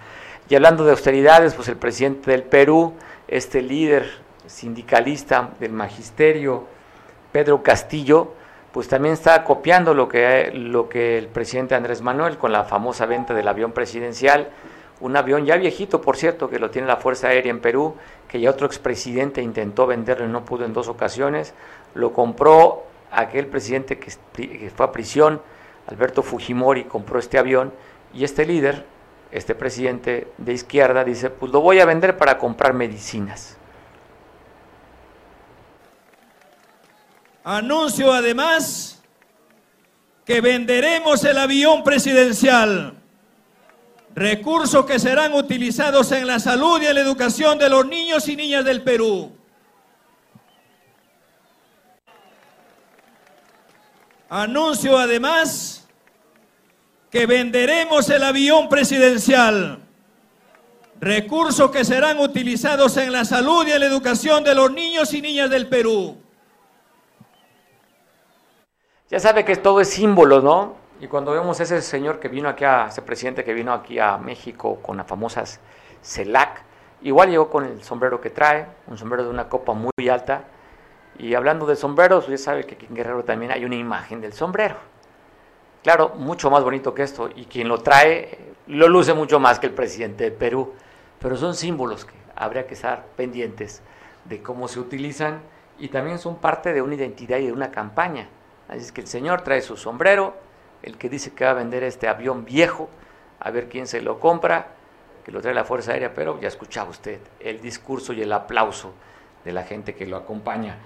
[0.49, 2.93] Y hablando de austeridades, pues el presidente del Perú,
[3.27, 4.09] este líder
[4.45, 6.65] sindicalista del magisterio,
[7.31, 8.34] Pedro Castillo,
[8.71, 13.05] pues también está copiando lo que, lo que el presidente Andrés Manuel con la famosa
[13.05, 14.49] venta del avión presidencial,
[15.00, 17.96] un avión ya viejito, por cierto, que lo tiene la Fuerza Aérea en Perú,
[18.28, 21.54] que ya otro expresidente intentó venderlo y no pudo en dos ocasiones,
[21.94, 25.41] lo compró aquel presidente que, que fue a prisión,
[25.88, 27.74] Alberto Fujimori, compró este avión,
[28.14, 28.86] y este líder,
[29.32, 33.58] este presidente de izquierda, dice, pues lo voy a vender para comprar medicinas.
[37.44, 39.04] Anuncio además
[40.26, 43.03] que venderemos el avión presidencial,
[44.16, 48.36] recursos que serán utilizados en la salud y en la educación de los niños y
[48.36, 49.32] niñas del Perú.
[54.30, 55.88] Anuncio además
[57.11, 59.80] que venderemos el avión presidencial,
[60.99, 65.22] recursos que serán utilizados en la salud y en la educación de los niños y
[65.22, 66.18] niñas del Perú.
[69.11, 70.82] Ya sabe que todo es símbolo, ¿no?
[71.00, 74.18] Y cuando vemos ese señor que vino aquí, a, ese presidente que vino aquí a
[74.18, 75.60] México con las famosas
[76.02, 76.62] CELAC,
[77.02, 80.44] igual llegó con el sombrero que trae, un sombrero de una copa muy alta.
[81.20, 84.34] Y hablando de sombreros, ya sabe que aquí en Guerrero también hay una imagen del
[84.34, 84.76] sombrero.
[85.84, 89.68] Claro, mucho más bonito que esto, y quien lo trae lo luce mucho más que
[89.68, 90.74] el presidente de Perú.
[91.20, 93.82] Pero son símbolos que habría que estar pendientes
[94.26, 95.41] de cómo se utilizan
[95.80, 98.28] y también son parte de una identidad y de una campaña.
[98.68, 100.36] Así es que el señor trae su sombrero,
[100.84, 102.89] el que dice que va a vender este avión viejo,
[103.39, 104.67] a ver quién se lo compra,
[105.23, 108.93] que lo trae la Fuerza Aérea, pero ya escuchaba usted el discurso y el aplauso
[109.43, 110.77] de la gente que lo acompaña.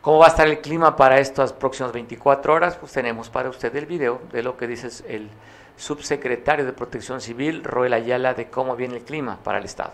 [0.00, 2.76] ¿Cómo va a estar el clima para estas próximas 24 horas?
[2.76, 5.30] Pues tenemos para usted el video de lo que dice el
[5.76, 9.92] subsecretario de Protección Civil, Roel Ayala, de cómo viene el clima para el Estado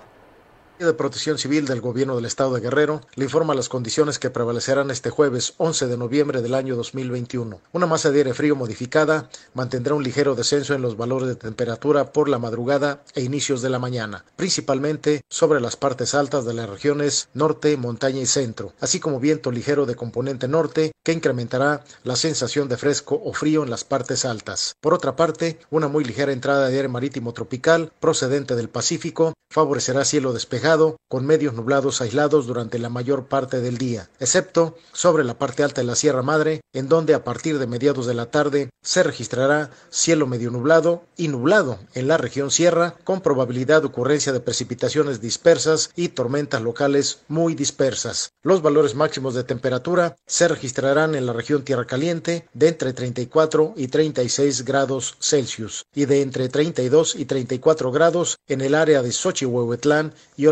[0.87, 4.93] de Protección Civil del Gobierno del Estado de Guerrero le informa las condiciones que prevalecerán
[4.93, 7.61] este jueves 11 de noviembre del año 2021.
[7.73, 12.13] Una masa de aire frío modificada mantendrá un ligero descenso en los valores de temperatura
[12.13, 16.69] por la madrugada e inicios de la mañana, principalmente sobre las partes altas de las
[16.69, 22.15] regiones norte, montaña y centro, así como viento ligero de componente norte que incrementará la
[22.15, 24.77] sensación de fresco o frío en las partes altas.
[24.81, 30.05] Por otra parte, una muy ligera entrada de aire marítimo tropical procedente del Pacífico favorecerá
[30.05, 30.68] cielo despejado
[31.09, 35.81] con medios nublados aislados durante la mayor parte del día, excepto sobre la parte alta
[35.81, 39.71] de la Sierra Madre, en donde a partir de mediados de la tarde se registrará
[39.89, 45.23] cielo medio nublado y nublado en la región Sierra, con probabilidad de ocurrencia de precipitaciones
[45.23, 48.33] dispersas y tormentas locales muy dispersas.
[48.43, 53.73] Los valores máximos de temperatura se registrarán en la región Tierra Caliente de entre 34
[53.77, 59.13] y 36 grados Celsius y de entre 32 y 34 grados en el área de
[59.13, 60.47] Xochihuehuetlán y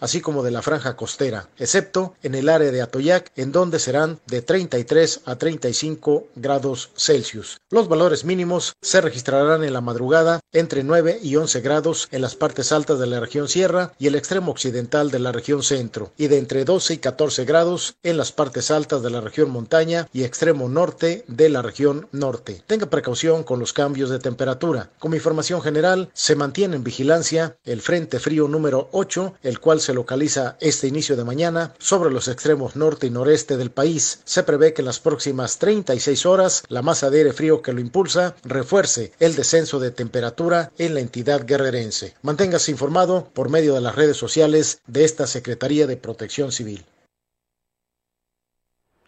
[0.00, 4.18] así como de la franja costera, excepto en el área de Atoyac, en donde serán
[4.26, 7.58] de 33 a 35 grados Celsius.
[7.70, 12.34] Los valores mínimos se registrarán en la madrugada entre 9 y 11 grados en las
[12.34, 16.26] partes altas de la región Sierra y el extremo occidental de la región Centro, y
[16.26, 20.24] de entre 12 y 14 grados en las partes altas de la región Montaña y
[20.24, 22.62] extremo norte de la región Norte.
[22.66, 24.90] Tenga precaución con los cambios de temperatura.
[24.98, 29.94] Como información general, se mantiene en vigilancia el Frente Frío número 8 el cual se
[29.94, 34.20] localiza este inicio de mañana sobre los extremos norte y noreste del país.
[34.24, 37.80] Se prevé que en las próximas 36 horas la masa de aire frío que lo
[37.80, 42.14] impulsa refuerce el descenso de temperatura en la entidad guerrerense.
[42.22, 46.84] Manténgase informado por medio de las redes sociales de esta Secretaría de Protección Civil.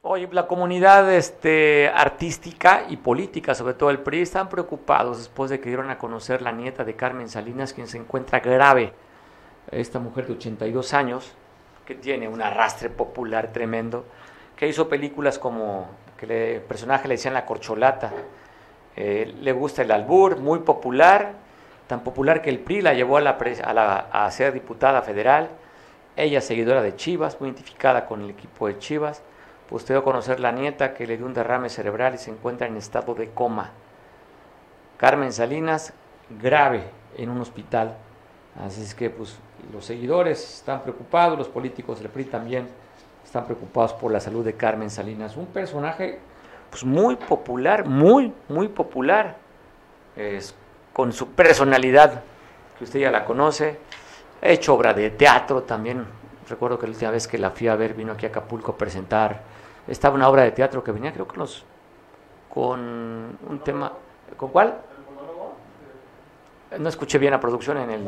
[0.04, 5.60] Oye, la comunidad este, artística y política, sobre todo el PRI, están preocupados después de
[5.60, 8.92] que dieron a conocer la nieta de Carmen Salinas, quien se encuentra grave
[9.72, 11.32] esta mujer de 82 años,
[11.86, 14.04] que tiene un arrastre popular tremendo,
[14.56, 18.12] que hizo películas como que el personaje le decían la corcholata,
[18.94, 21.32] eh, le gusta el albur, muy popular,
[21.88, 25.48] tan popular que el PRI la llevó a, la, a, ser diputada federal,
[26.14, 29.22] ella seguidora de Chivas, muy identificada con el equipo de Chivas,
[29.80, 32.66] te dio a conocer la nieta que le dio un derrame cerebral y se encuentra
[32.66, 33.70] en estado de coma.
[34.98, 35.94] Carmen Salinas,
[36.40, 36.84] grave
[37.16, 37.96] en un hospital.
[38.62, 39.38] Así es que pues
[39.72, 42.68] los seguidores están preocupados, los políticos del PRI también
[43.24, 46.18] están preocupados por la salud de Carmen Salinas, un personaje
[46.70, 49.36] pues muy popular, muy, muy popular,
[50.16, 50.54] es,
[50.92, 52.22] con su personalidad,
[52.78, 53.78] que usted ya la conoce,
[54.40, 56.04] ha hecho obra de teatro también,
[56.48, 58.78] recuerdo que la última vez que la fui a ver vino aquí a Acapulco a
[58.78, 59.42] presentar,
[59.86, 61.64] estaba una obra de teatro que venía creo que los,
[62.52, 63.92] con un tema,
[64.36, 64.78] ¿con cuál?
[66.78, 68.02] No escuché bien la producción en el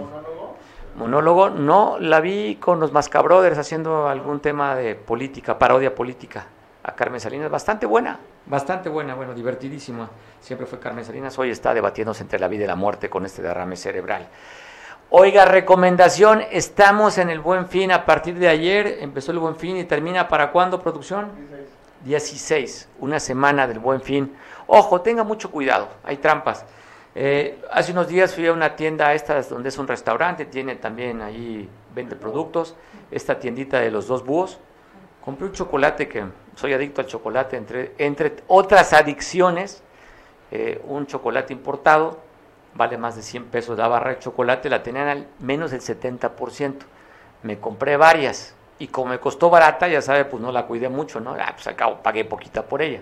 [0.97, 1.51] monólogo.
[1.51, 6.47] No, la vi con los Mascabrothers haciendo algún tema de política, parodia política
[6.83, 7.51] a Carmen Salinas.
[7.51, 10.09] Bastante buena, bastante buena, bueno, divertidísima.
[10.41, 11.39] Siempre fue Carmen Salinas.
[11.39, 14.29] Hoy está debatiéndose entre la vida y la muerte con este derrame cerebral.
[15.11, 19.77] Oiga, recomendación, estamos en el Buen Fin a partir de ayer, empezó el Buen Fin
[19.77, 21.31] y termina para cuándo producción?
[21.37, 21.85] 16.
[22.05, 24.35] 16, una semana del Buen Fin.
[24.67, 26.65] Ojo, tenga mucho cuidado, hay trampas.
[27.17, 31.23] Eh, hace unos días fui a una tienda esta donde es un restaurante, tiene también
[31.23, 32.75] ahí, vende productos,
[33.11, 34.59] esta tiendita de los dos búhos.
[35.25, 36.25] Compré un chocolate que
[36.57, 39.83] soy adicto al chocolate, entre, entre otras adicciones,
[40.51, 42.19] eh, un chocolate importado,
[42.75, 46.85] vale más de 100 pesos la barra de chocolate, la tenían al menos del 70%.
[47.43, 51.21] Me compré varias y como me costó barata, ya sabe, pues no la cuidé mucho,
[51.21, 51.37] ¿no?
[51.39, 53.01] Ah, pues acabo, pagué poquita por ella.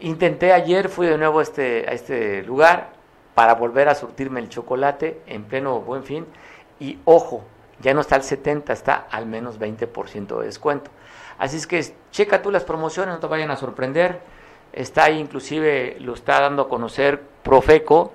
[0.00, 3.01] Intenté ayer, fui de nuevo este, a este lugar,
[3.34, 6.26] para volver a surtirme el chocolate en pleno buen fin.
[6.78, 7.44] Y ojo,
[7.80, 10.90] ya no está al 70, está al menos 20% de descuento.
[11.38, 14.20] Así es que checa tú las promociones, no te vayan a sorprender.
[14.72, 18.12] Está ahí, inclusive lo está dando a conocer Profeco,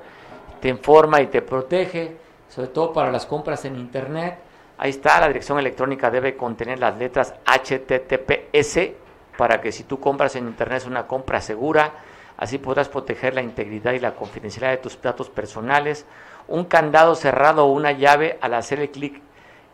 [0.62, 2.16] te informa y te protege,
[2.50, 4.38] sobre todo para las compras en Internet.
[4.78, 8.92] Ahí está, la dirección electrónica debe contener las letras HTTPS
[9.38, 11.92] para que si tú compras en Internet es una compra segura
[12.38, 16.06] Así podrás proteger la integridad y la confidencialidad de tus datos personales.
[16.48, 19.22] Un candado cerrado o una llave al hacer el clic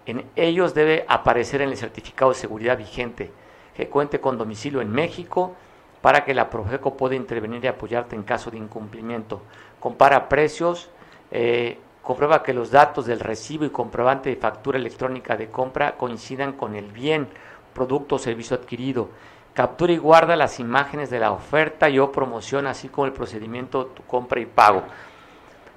[0.05, 3.31] en ellos debe aparecer en el certificado de seguridad vigente
[3.75, 5.55] que cuente con domicilio en México
[6.01, 9.41] para que la Profeco pueda intervenir y apoyarte en caso de incumplimiento.
[9.79, 10.89] Compara precios,
[11.31, 16.53] eh, comprueba que los datos del recibo y comprobante de factura electrónica de compra coincidan
[16.53, 17.29] con el bien,
[17.73, 19.09] producto o servicio adquirido
[19.53, 23.87] captura y guarda las imágenes de la oferta y o promoción, así como el procedimiento
[23.87, 24.83] tu compra y pago.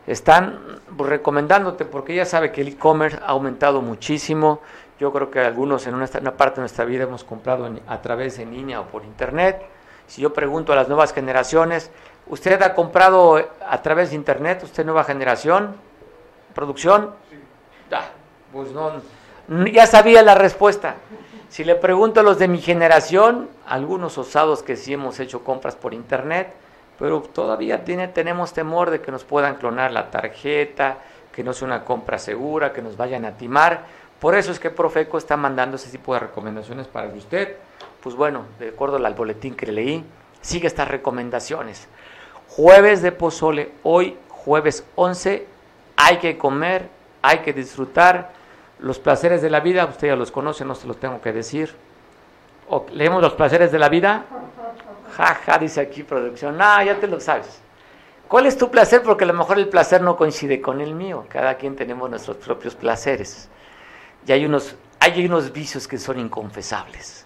[0.06, 0.60] Están
[0.96, 4.60] recomendándote porque ya sabe que el e-commerce ha aumentado muchísimo.
[5.00, 8.46] Yo creo que algunos en una, parte de nuestra vida hemos comprado a través de
[8.46, 9.66] línea o por internet.
[10.06, 11.90] Si yo pregunto a las nuevas generaciones,
[12.28, 14.62] ¿usted ha comprado a través de internet?
[14.62, 15.74] ¿Usted nueva generación?
[16.54, 17.10] ¿Producción?
[17.92, 18.06] Ah,
[18.52, 18.92] pues no,
[19.72, 20.94] ya sabía la respuesta.
[21.48, 25.76] Si le pregunto a los de mi generación, algunos osados que sí hemos hecho compras
[25.76, 26.52] por internet,
[26.98, 30.98] pero todavía tiene, tenemos temor de que nos puedan clonar la tarjeta,
[31.32, 33.84] que no sea una compra segura, que nos vayan a timar.
[34.18, 37.56] Por eso es que Profeco está mandando ese tipo de recomendaciones para que usted,
[38.02, 40.04] pues bueno, de acuerdo al boletín que leí,
[40.40, 41.86] sigue estas recomendaciones.
[42.48, 45.46] Jueves de pozole, hoy jueves 11,
[45.96, 46.88] hay que comer,
[47.20, 48.30] hay que disfrutar
[48.78, 51.74] los placeres de la vida, usted ya los conoce, no se los tengo que decir.
[52.92, 54.24] Leemos los placeres de la vida.
[55.16, 56.58] Jaja, ja, dice aquí producción.
[56.58, 57.60] No, ya te lo sabes.
[58.28, 59.02] ¿Cuál es tu placer?
[59.02, 61.26] Porque a lo mejor el placer no coincide con el mío.
[61.28, 63.48] Cada quien tenemos nuestros propios placeres.
[64.26, 67.24] Y hay unos, hay unos vicios que son inconfesables.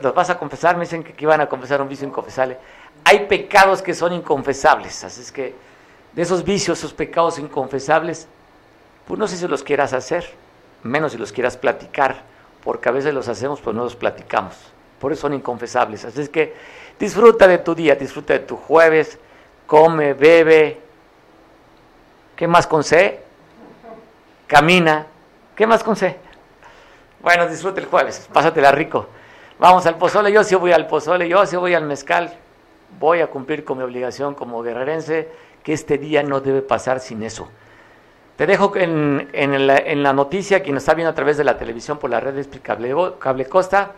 [0.00, 2.58] Los vas a confesar, me dicen que iban a confesar un vicio inconfesable.
[3.04, 5.02] Hay pecados que son inconfesables.
[5.02, 5.54] Así es que
[6.12, 8.28] de esos vicios, esos pecados inconfesables,
[9.06, 10.28] pues no sé si los quieras hacer,
[10.82, 12.22] menos si los quieras platicar,
[12.64, 14.54] porque a veces los hacemos, pues no los platicamos.
[15.00, 16.04] Por eso son inconfesables.
[16.04, 16.54] Así es que
[16.98, 19.18] disfruta de tu día, disfruta de tu jueves,
[19.66, 20.80] come, bebe.
[22.34, 23.20] ¿Qué más con C?
[24.46, 25.06] Camina.
[25.54, 26.16] ¿Qué más con C?
[27.22, 29.06] Bueno, disfruta el jueves, pásatela rico.
[29.58, 32.36] Vamos al pozole, yo sí voy al pozole, yo sí voy al mezcal.
[32.98, 35.28] Voy a cumplir con mi obligación como guerrerense,
[35.62, 37.48] que este día no debe pasar sin eso.
[38.36, 41.98] Te dejo en, en, la, noticia, quien nos está viendo a través de la televisión
[41.98, 43.92] por la red de Cable, Cable Costa.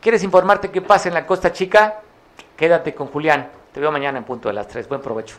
[0.00, 2.00] ¿Quieres informarte qué pasa en la Costa Chica?
[2.56, 3.48] Quédate con Julián.
[3.72, 4.88] Te veo mañana en punto de las 3.
[4.88, 5.36] Buen provecho.